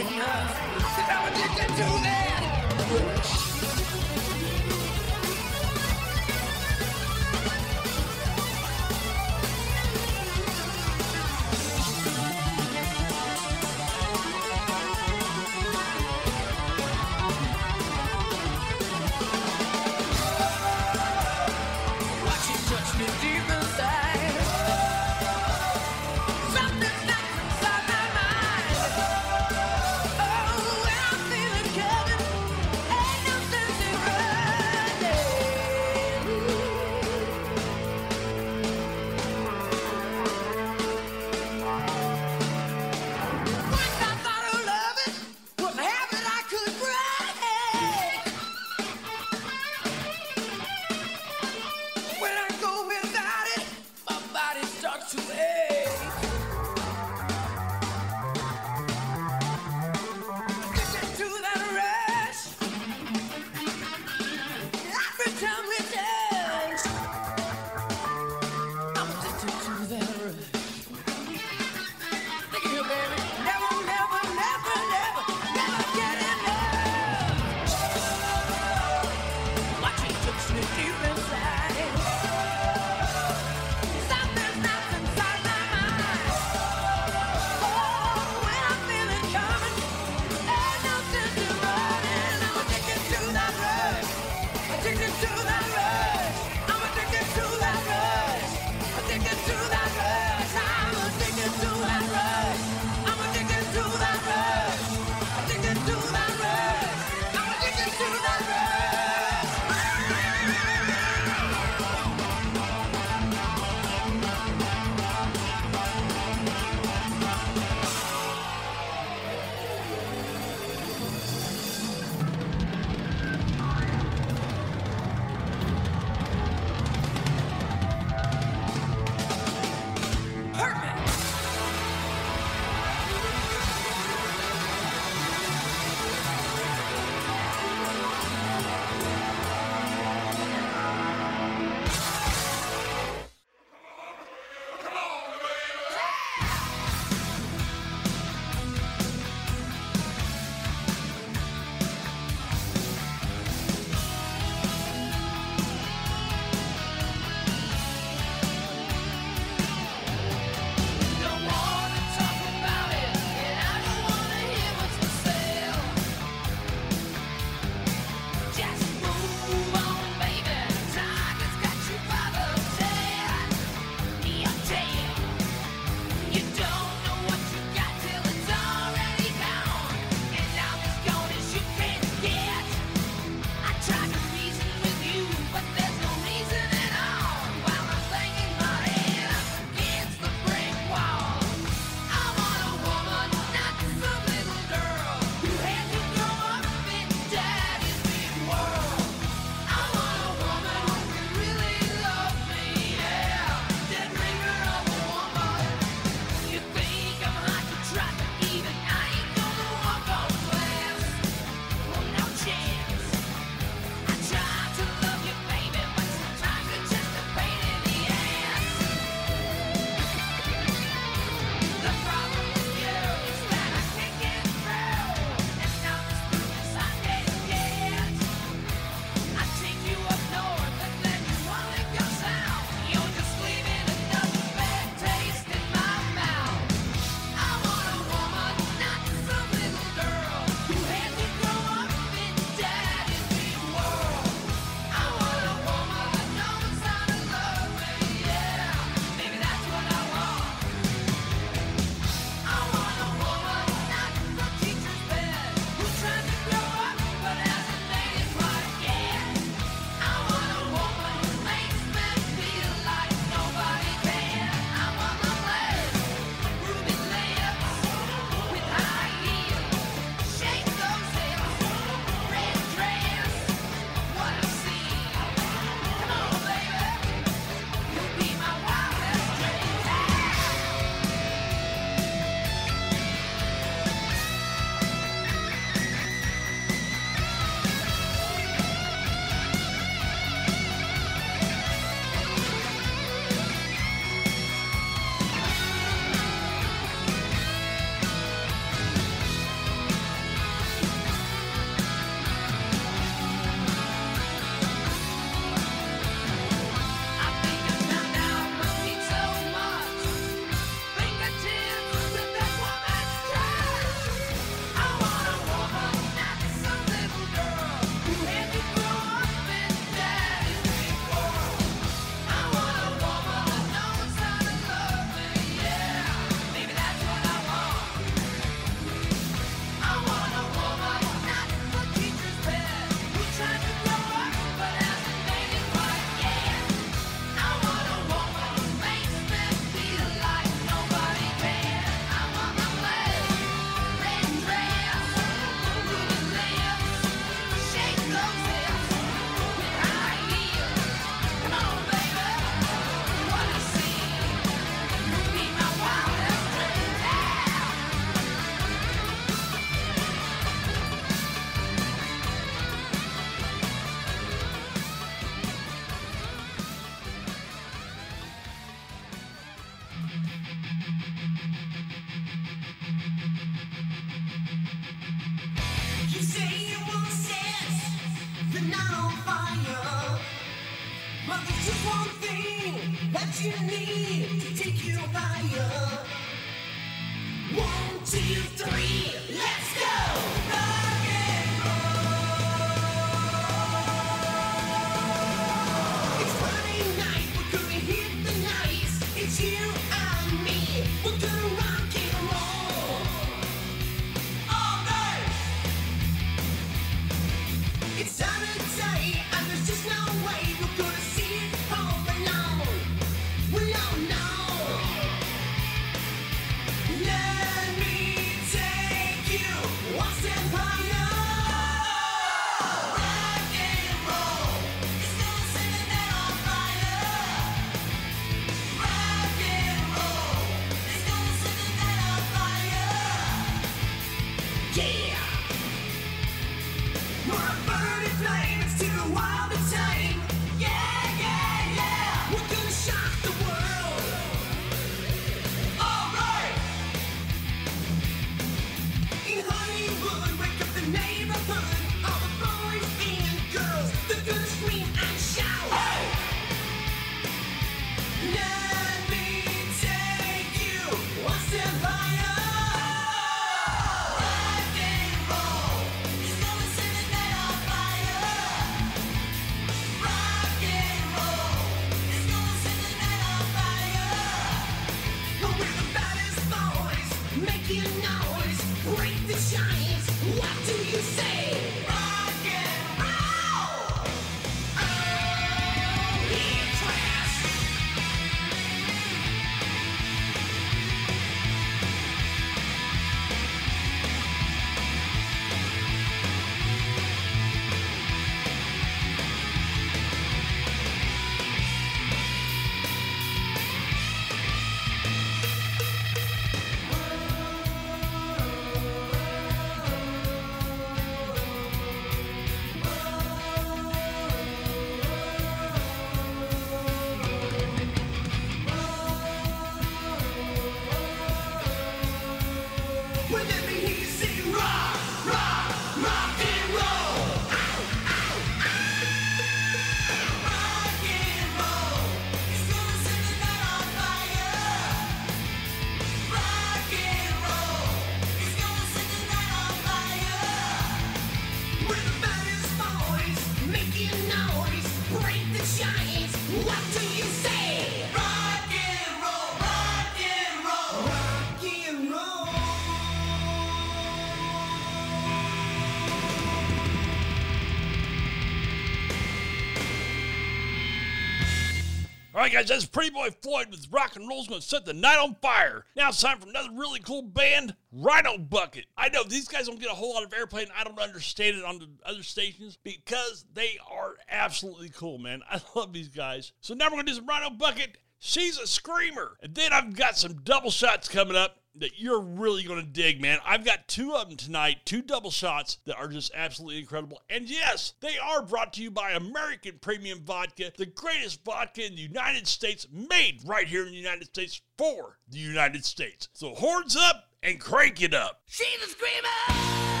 Guys, 562.51 562.67
that's 562.67 562.85
Pretty 562.85 563.11
Boy 563.11 563.29
Floyd 563.41 563.67
with 563.71 563.87
Rock 563.91 564.15
and 564.15 564.27
Roll's 564.27 564.47
to 564.47 564.61
set 564.61 564.85
the 564.85 564.93
night 564.93 565.17
on 565.17 565.35
fire. 565.41 565.85
Now 565.95 566.09
it's 566.09 566.21
time 566.21 566.39
for 566.39 566.49
another 566.49 566.69
really 566.73 566.99
cool 566.99 567.21
band, 567.21 567.75
Rhino 567.91 568.37
Bucket. 568.37 568.85
I 568.97 569.09
know 569.09 569.23
these 569.23 569.47
guys 569.47 569.67
don't 569.67 569.79
get 569.79 569.89
a 569.89 569.95
whole 569.95 570.13
lot 570.13 570.23
of 570.23 570.31
airplay, 570.31 570.63
and 570.63 570.71
I 570.77 570.83
don't 570.83 570.99
understand 570.99 571.57
it 571.57 571.63
on 571.63 571.79
the 571.79 571.89
other 572.05 572.23
stations 572.23 572.77
because 572.83 573.45
they 573.53 573.77
are 573.89 574.15
absolutely 574.29 574.89
cool, 574.89 575.17
man. 575.17 575.41
I 575.49 575.61
love 575.75 575.93
these 575.93 576.09
guys. 576.09 576.51
So 576.61 576.73
now 576.73 576.89
we're 576.91 576.97
to 576.97 577.03
do 577.03 577.13
some 577.13 577.25
Rhino 577.25 577.51
Bucket. 577.51 577.97
She's 578.19 578.57
a 578.59 578.67
screamer. 578.67 579.37
And 579.41 579.55
then 579.55 579.73
I've 579.73 579.95
got 579.95 580.17
some 580.17 580.41
double 580.43 580.71
shots 580.71 581.07
coming 581.07 581.35
up 581.35 581.60
that 581.75 581.99
you're 581.99 582.21
really 582.21 582.63
going 582.63 582.79
to 582.79 582.85
dig, 582.85 583.21
man. 583.21 583.39
I've 583.45 583.65
got 583.65 583.87
two 583.87 584.13
of 584.13 584.27
them 584.27 584.37
tonight, 584.37 584.79
two 584.85 585.01
double 585.01 585.31
shots 585.31 585.77
that 585.85 585.97
are 585.97 586.07
just 586.07 586.31
absolutely 586.35 586.79
incredible. 586.79 587.21
And 587.29 587.49
yes, 587.49 587.93
they 588.01 588.17
are 588.17 588.41
brought 588.41 588.73
to 588.73 588.83
you 588.83 588.91
by 588.91 589.11
American 589.11 589.79
Premium 589.81 590.19
Vodka, 590.19 590.71
the 590.77 590.85
greatest 590.85 591.43
vodka 591.43 591.85
in 591.85 591.95
the 591.95 592.01
United 592.01 592.47
States, 592.47 592.87
made 592.91 593.41
right 593.45 593.67
here 593.67 593.85
in 593.85 593.91
the 593.91 593.97
United 593.97 594.25
States 594.25 594.61
for 594.77 595.17
the 595.29 595.39
United 595.39 595.85
States. 595.85 596.27
So 596.33 596.53
horns 596.53 596.95
up 596.95 597.29
and 597.43 597.59
crank 597.59 598.01
it 598.01 598.13
up. 598.13 598.41
She's 598.47 598.81
a 598.83 598.87
screamer! 598.87 600.00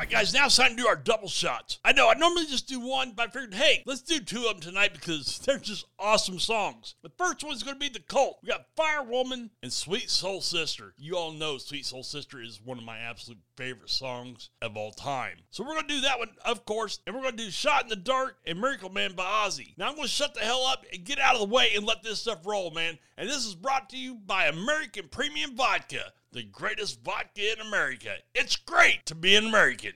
Right, 0.00 0.08
guys, 0.08 0.32
now 0.32 0.46
it's 0.46 0.56
time 0.56 0.70
to 0.70 0.76
do 0.76 0.86
our 0.86 0.96
double 0.96 1.28
shots. 1.28 1.78
I 1.84 1.92
know 1.92 2.08
I 2.08 2.14
normally 2.14 2.46
just 2.46 2.66
do 2.66 2.80
one, 2.80 3.12
but 3.14 3.28
I 3.28 3.30
figured, 3.30 3.52
hey, 3.52 3.82
let's 3.84 4.00
do 4.00 4.18
two 4.18 4.46
of 4.46 4.54
them 4.54 4.60
tonight 4.60 4.94
because 4.94 5.38
they're 5.44 5.58
just 5.58 5.84
awesome 5.98 6.38
songs. 6.38 6.94
The 7.02 7.10
first 7.18 7.44
one's 7.44 7.62
going 7.62 7.74
to 7.74 7.78
be 7.78 7.90
The 7.90 8.00
Cult. 8.00 8.38
We 8.42 8.48
got 8.48 8.64
Fire 8.74 9.02
Woman 9.02 9.50
and 9.62 9.70
Sweet 9.70 10.08
Soul 10.08 10.40
Sister. 10.40 10.94
You 10.96 11.18
all 11.18 11.32
know 11.32 11.58
Sweet 11.58 11.84
Soul 11.84 12.02
Sister 12.02 12.40
is 12.40 12.62
one 12.64 12.78
of 12.78 12.84
my 12.84 12.96
absolute 12.96 13.40
favorite 13.58 13.90
songs 13.90 14.48
of 14.62 14.74
all 14.74 14.92
time. 14.92 15.36
So 15.50 15.62
we're 15.62 15.74
going 15.74 15.88
to 15.88 15.94
do 15.96 16.00
that 16.00 16.18
one, 16.18 16.30
of 16.46 16.64
course, 16.64 17.00
and 17.06 17.14
we're 17.14 17.20
going 17.20 17.36
to 17.36 17.44
do 17.44 17.50
Shot 17.50 17.82
in 17.82 17.90
the 17.90 17.96
Dark 17.96 18.38
and 18.46 18.58
Miracle 18.58 18.88
Man 18.88 19.12
by 19.12 19.24
Ozzy. 19.24 19.76
Now 19.76 19.90
I'm 19.90 19.96
going 19.96 20.08
to 20.08 20.10
shut 20.10 20.32
the 20.32 20.40
hell 20.40 20.64
up 20.64 20.86
and 20.90 21.04
get 21.04 21.20
out 21.20 21.34
of 21.34 21.40
the 21.42 21.54
way 21.54 21.72
and 21.76 21.84
let 21.84 22.02
this 22.02 22.20
stuff 22.20 22.46
roll, 22.46 22.70
man. 22.70 22.98
And 23.18 23.28
this 23.28 23.44
is 23.44 23.54
brought 23.54 23.90
to 23.90 23.98
you 23.98 24.14
by 24.14 24.46
American 24.46 25.08
Premium 25.10 25.54
Vodka 25.56 26.04
the 26.32 26.42
greatest 26.44 27.02
vodka 27.02 27.52
in 27.52 27.60
America. 27.60 28.14
It's 28.34 28.56
great 28.56 29.04
to 29.06 29.14
be 29.14 29.34
an 29.34 29.46
American. 29.46 29.92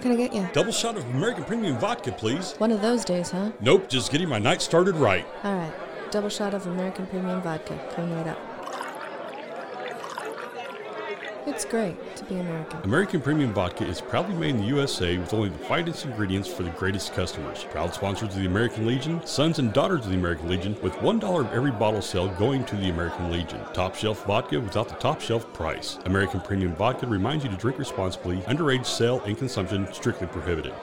What 0.00 0.04
can 0.04 0.12
I 0.12 0.16
get 0.16 0.32
you? 0.32 0.48
Double 0.54 0.72
shot 0.72 0.96
of 0.96 1.04
American 1.10 1.44
Premium 1.44 1.76
Vodka, 1.76 2.10
please. 2.10 2.54
One 2.56 2.72
of 2.72 2.80
those 2.80 3.04
days, 3.04 3.32
huh? 3.32 3.52
Nope, 3.60 3.86
just 3.86 4.10
getting 4.10 4.30
my 4.30 4.38
night 4.38 4.62
started 4.62 4.96
right. 4.96 5.26
All 5.44 5.54
right. 5.54 6.10
Double 6.10 6.30
shot 6.30 6.54
of 6.54 6.66
American 6.66 7.06
Premium 7.06 7.42
Vodka. 7.42 7.78
Coming 7.94 8.16
right 8.16 8.28
up. 8.28 8.38
It's 11.46 11.66
great 11.66 11.98
to 12.20 12.24
be 12.26 12.38
American. 12.38 12.80
American 12.82 13.20
Premium 13.20 13.52
Vodka 13.52 13.84
is 13.84 14.00
proudly 14.00 14.34
made 14.34 14.50
in 14.50 14.58
the 14.58 14.66
USA 14.66 15.18
with 15.18 15.34
only 15.34 15.48
the 15.48 15.58
finest 15.58 16.04
ingredients 16.04 16.48
for 16.48 16.62
the 16.62 16.70
greatest 16.70 17.14
customers. 17.14 17.64
Proud 17.70 17.94
sponsors 17.94 18.34
of 18.34 18.40
the 18.40 18.46
American 18.46 18.86
Legion, 18.86 19.24
sons 19.26 19.58
and 19.58 19.72
daughters 19.72 20.04
of 20.04 20.12
the 20.12 20.18
American 20.18 20.48
Legion, 20.48 20.76
with 20.82 20.92
$1 20.94 21.40
of 21.40 21.52
every 21.52 21.72
bottle 21.72 22.02
sale 22.02 22.28
going 22.34 22.64
to 22.66 22.76
the 22.76 22.90
American 22.90 23.30
Legion. 23.30 23.60
Top 23.72 23.94
shelf 23.94 24.24
vodka 24.26 24.60
without 24.60 24.88
the 24.88 24.94
top 24.96 25.20
shelf 25.20 25.52
price. 25.52 25.98
American 26.04 26.40
Premium 26.40 26.74
Vodka 26.74 27.06
reminds 27.06 27.44
you 27.44 27.50
to 27.50 27.56
drink 27.56 27.78
responsibly. 27.78 28.36
Underage 28.42 28.86
sale 28.86 29.20
and 29.24 29.36
consumption 29.36 29.90
strictly 29.92 30.26
prohibited. 30.26 30.74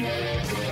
What 0.00 0.69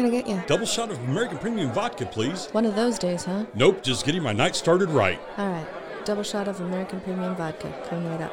can 0.00 0.08
I 0.14 0.22
get 0.22 0.28
you? 0.28 0.42
Double 0.46 0.66
shot 0.66 0.90
of 0.90 0.98
American 1.08 1.36
Premium 1.38 1.70
Vodka, 1.72 2.06
please. 2.06 2.48
One 2.52 2.64
of 2.64 2.74
those 2.74 2.98
days, 2.98 3.24
huh? 3.24 3.44
Nope, 3.54 3.82
just 3.82 4.06
getting 4.06 4.22
my 4.22 4.32
night 4.32 4.56
started 4.56 4.88
right. 4.88 5.20
All 5.36 5.50
right. 5.50 5.66
Double 6.06 6.22
shot 6.22 6.48
of 6.48 6.60
American 6.60 7.00
Premium 7.02 7.36
Vodka. 7.36 7.70
Coming 7.88 8.08
right 8.10 8.22
up. 8.22 8.32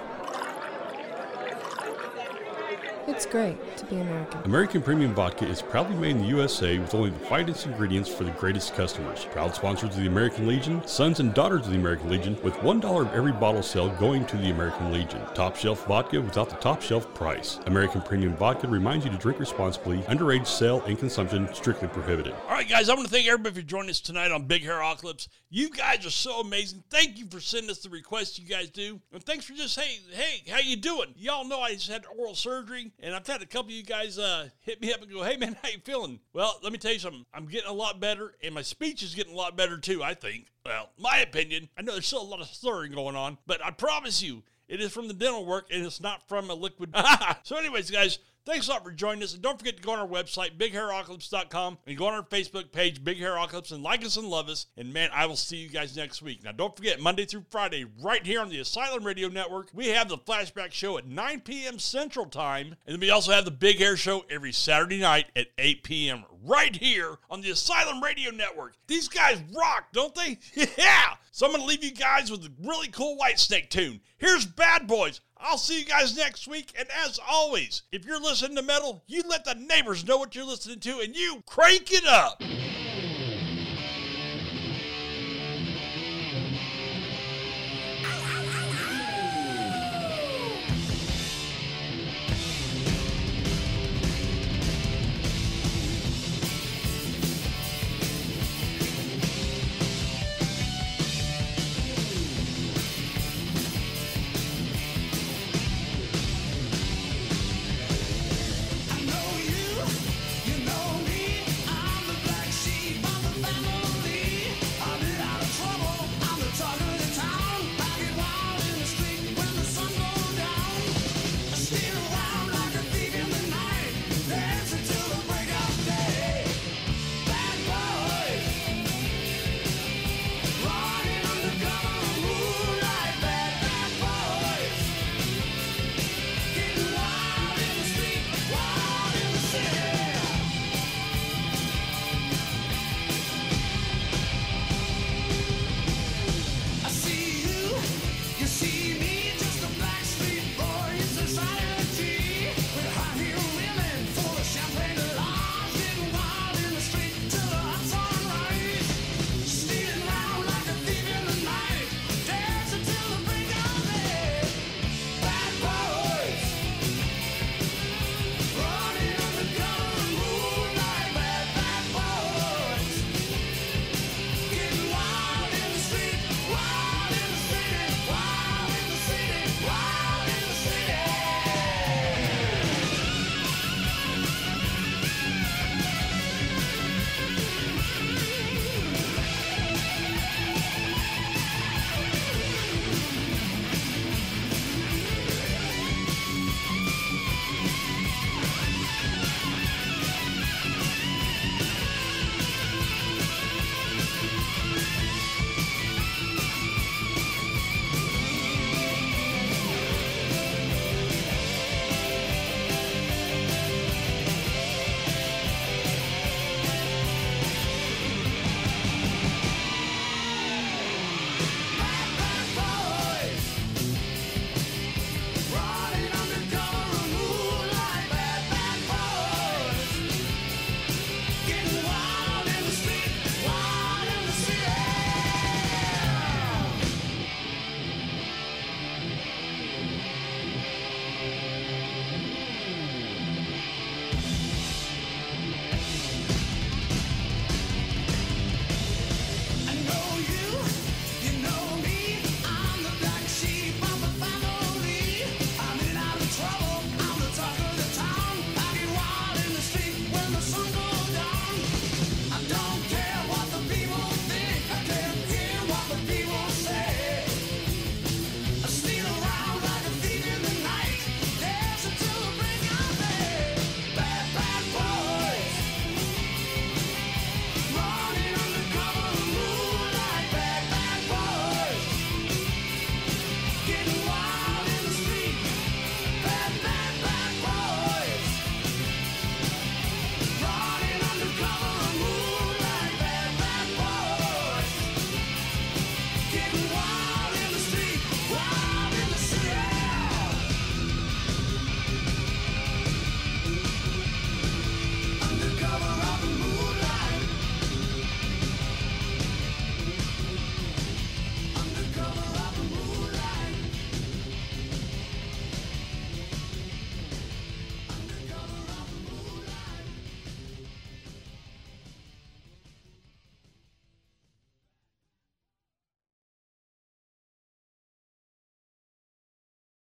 It's 3.08 3.17
great 3.30 3.78
to 3.78 3.86
be 3.86 3.98
American. 3.98 4.42
American 4.44 4.82
Premium 4.82 5.14
Vodka 5.14 5.48
is 5.48 5.62
proudly 5.62 5.96
made 5.96 6.12
in 6.12 6.20
the 6.20 6.28
USA 6.28 6.78
with 6.80 6.94
only 6.96 7.10
the 7.10 7.20
finest 7.20 7.66
ingredients 7.66 8.10
for 8.10 8.24
the 8.24 8.32
greatest 8.32 8.74
customers. 8.76 9.26
Proud 9.32 9.54
sponsors 9.54 9.90
of 9.90 10.02
the 10.02 10.08
American 10.08 10.48
Legion, 10.48 10.86
sons 10.88 11.20
and 11.20 11.34
daughters 11.34 11.66
of 11.66 11.72
the 11.72 11.78
American 11.78 12.10
Legion, 12.10 12.38
with 12.44 12.54
$1 12.56 13.02
of 13.02 13.14
every 13.14 13.32
bottle 13.32 13.64
sale 13.64 13.90
going 13.96 14.26
to 14.28 14.38
the 14.38 14.52
American 14.52 14.92
Legion. 14.92 15.22
Top 15.34 15.56
shelf 15.56 15.86
vodka 15.86 16.22
without 16.22 16.50
the 16.50 16.56
top 16.58 16.82
shelf 16.82 17.14
price. 17.14 17.60
American 17.66 18.02
Premium 18.02 18.36
Vodka 18.36 18.68
reminds 18.68 19.06
you 19.06 19.12
to 19.12 19.18
drink 19.18 19.40
responsibly. 19.40 20.00
Underage 20.04 20.48
sale 20.48 20.82
and 20.88 20.98
consumption 20.98 21.54
strictly 21.54 21.88
prohibited. 21.90 22.34
All 22.48 22.56
right, 22.56 22.68
guys, 22.68 22.90
I 22.90 22.94
want 22.94 23.08
to 23.08 23.14
thank 23.14 23.28
everybody 23.28 23.56
for 23.56 23.68
joining 23.68 23.90
us 23.90 24.00
tonight 24.00 24.32
on 24.32 24.46
Big 24.46 24.64
Hair 24.64 24.80
Ocolyps. 24.80 25.28
You 25.50 25.70
guys 25.70 26.06
are 26.06 26.12
so 26.12 26.42
amazing. 26.42 26.84
Thank 26.90 27.18
you 27.18 27.26
for 27.30 27.40
sending 27.40 27.70
us 27.70 27.80
the 27.80 27.90
requests 27.90 28.40
you 28.40 28.48
guys 28.48 28.70
do. 28.70 29.02
And 29.12 29.24
thanks 29.24 29.46
for 29.46 29.54
just, 29.54 29.80
hey, 29.80 30.00
hey, 30.12 30.50
how 30.50 30.60
you 30.60 30.76
doing? 30.76 31.14
Y'all 31.16 31.46
know 31.46 31.60
I 31.60 31.74
just 31.74 31.90
had 31.90 32.06
oral 32.18 32.36
surgery, 32.36 32.92
and 33.00 33.16
I've 33.18 33.26
had 33.26 33.42
a 33.42 33.48
couple 33.48 33.70
of 33.70 33.72
you 33.72 33.82
guys 33.82 34.20
uh, 34.20 34.50
hit 34.60 34.80
me 34.80 34.94
up 34.94 35.02
and 35.02 35.12
go, 35.12 35.24
hey, 35.24 35.38
man, 35.38 35.58
how 35.64 35.70
you 35.70 35.80
feeling? 35.84 36.20
Well, 36.34 36.60
let 36.62 36.72
me 36.72 36.78
tell 36.78 36.94
you 36.94 37.00
something. 37.00 37.26
I'm 37.34 37.48
getting 37.48 37.68
a 37.68 37.74
lot 37.74 38.00
better, 38.00 38.36
and 38.44 38.54
my 38.54 38.62
speech 38.62 39.02
is 39.02 39.16
getting 39.16 39.34
a 39.34 39.36
lot 39.36 39.58
better, 39.58 39.80
too, 39.80 40.04
I 40.04 40.14
think. 40.14 40.46
Well, 40.64 40.92
my 41.00 41.18
opinion. 41.18 41.68
I 41.76 41.82
know 41.82 41.94
there's 41.94 42.06
still 42.06 42.22
a 42.22 42.24
lot 42.24 42.42
of 42.42 42.48
slurring 42.48 42.92
going 42.92 43.16
on, 43.16 43.40
but 43.48 43.66
I 43.66 43.72
promise 43.72 44.22
you, 44.22 44.44
it 44.68 44.82
is 44.82 44.92
from 44.92 45.08
the 45.08 45.16
dental 45.16 45.48
work, 45.48 45.66
and 45.72 45.84
it's 45.84 46.00
not 46.00 46.28
from 46.28 46.52
a 46.52 46.54
liquid. 46.54 46.94
so 47.44 47.56
anyways, 47.56 47.90
guys, 47.90 48.20
Thanks 48.48 48.70
a 48.70 48.72
lot 48.72 48.86
for 48.86 48.94
joining 48.94 49.24
us. 49.24 49.34
And 49.34 49.42
don't 49.42 49.60
forget 49.60 49.76
to 49.76 49.84
go 49.84 49.92
on 49.92 50.00
our 50.00 50.08
website, 50.08 50.58
bighairocalypse.com, 50.58 51.80
and 51.86 51.98
go 51.98 52.08
on 52.08 52.14
our 52.14 52.24
Facebook 52.24 52.72
page, 52.72 53.04
Big 53.04 53.18
Hair 53.18 53.34
Ocolyps, 53.34 53.74
and 53.74 53.84
like 53.84 54.06
us 54.06 54.16
and 54.16 54.26
love 54.26 54.48
us. 54.48 54.68
And 54.78 54.94
man, 54.94 55.10
I 55.14 55.26
will 55.26 55.36
see 55.36 55.58
you 55.58 55.68
guys 55.68 55.98
next 55.98 56.22
week. 56.22 56.46
Now, 56.46 56.54
don't 56.54 56.74
forget, 56.74 57.02
Monday 57.02 57.26
through 57.26 57.44
Friday, 57.52 57.86
right 58.02 58.26
here 58.26 58.40
on 58.40 58.48
the 58.48 58.60
Asylum 58.60 59.04
Radio 59.04 59.28
Network, 59.28 59.68
we 59.74 59.88
have 59.88 60.08
the 60.08 60.18
Flashback 60.18 60.72
Show 60.72 60.98
at 60.98 61.06
9 61.06 61.42
p.m. 61.42 61.78
Central 61.78 62.26
Time. 62.26 62.68
And 62.86 62.94
then 62.94 63.02
we 63.02 63.10
also 63.10 63.34
have 63.34 63.44
the 63.44 63.52
Big 63.52 63.80
Hair 63.80 63.98
Show 63.98 64.24
every 64.30 64.54
Saturday 64.54 65.02
night 65.02 65.26
at 65.36 65.48
8 65.58 65.84
p.m. 65.84 66.24
right 66.46 66.74
here 66.74 67.18
on 67.30 67.42
the 67.42 67.50
Asylum 67.50 68.02
Radio 68.02 68.32
Network. 68.32 68.76
These 68.88 69.10
guys 69.10 69.44
rock, 69.54 69.88
don't 69.92 70.16
they? 70.16 70.40
yeah! 70.78 71.16
So 71.32 71.46
I'm 71.46 71.52
going 71.52 71.64
to 71.64 71.68
leave 71.68 71.84
you 71.84 71.92
guys 71.92 72.32
with 72.32 72.46
a 72.46 72.52
really 72.64 72.88
cool 72.88 73.18
Whitesnake 73.18 73.70
tune. 73.70 74.00
Here's 74.18 74.46
Bad 74.46 74.88
Boys. 74.88 75.20
I'll 75.40 75.58
see 75.58 75.80
you 75.80 75.86
guys 75.86 76.16
next 76.16 76.48
week. 76.48 76.74
And 76.78 76.88
as 77.06 77.20
always, 77.30 77.84
if 77.92 78.06
you're 78.06 78.20
listening 78.20 78.56
to 78.58 78.64
metal, 78.64 79.04
you 79.08 79.24
let 79.28 79.46
the 79.46 79.56
neighbors 79.56 80.06
know 80.06 80.18
what 80.18 80.36
you're 80.36 80.46
listening 80.46 80.80
to 80.82 81.00
and 81.00 81.16
you 81.16 81.44
crank 81.46 81.92
it 81.92 82.06
up. 82.06 82.42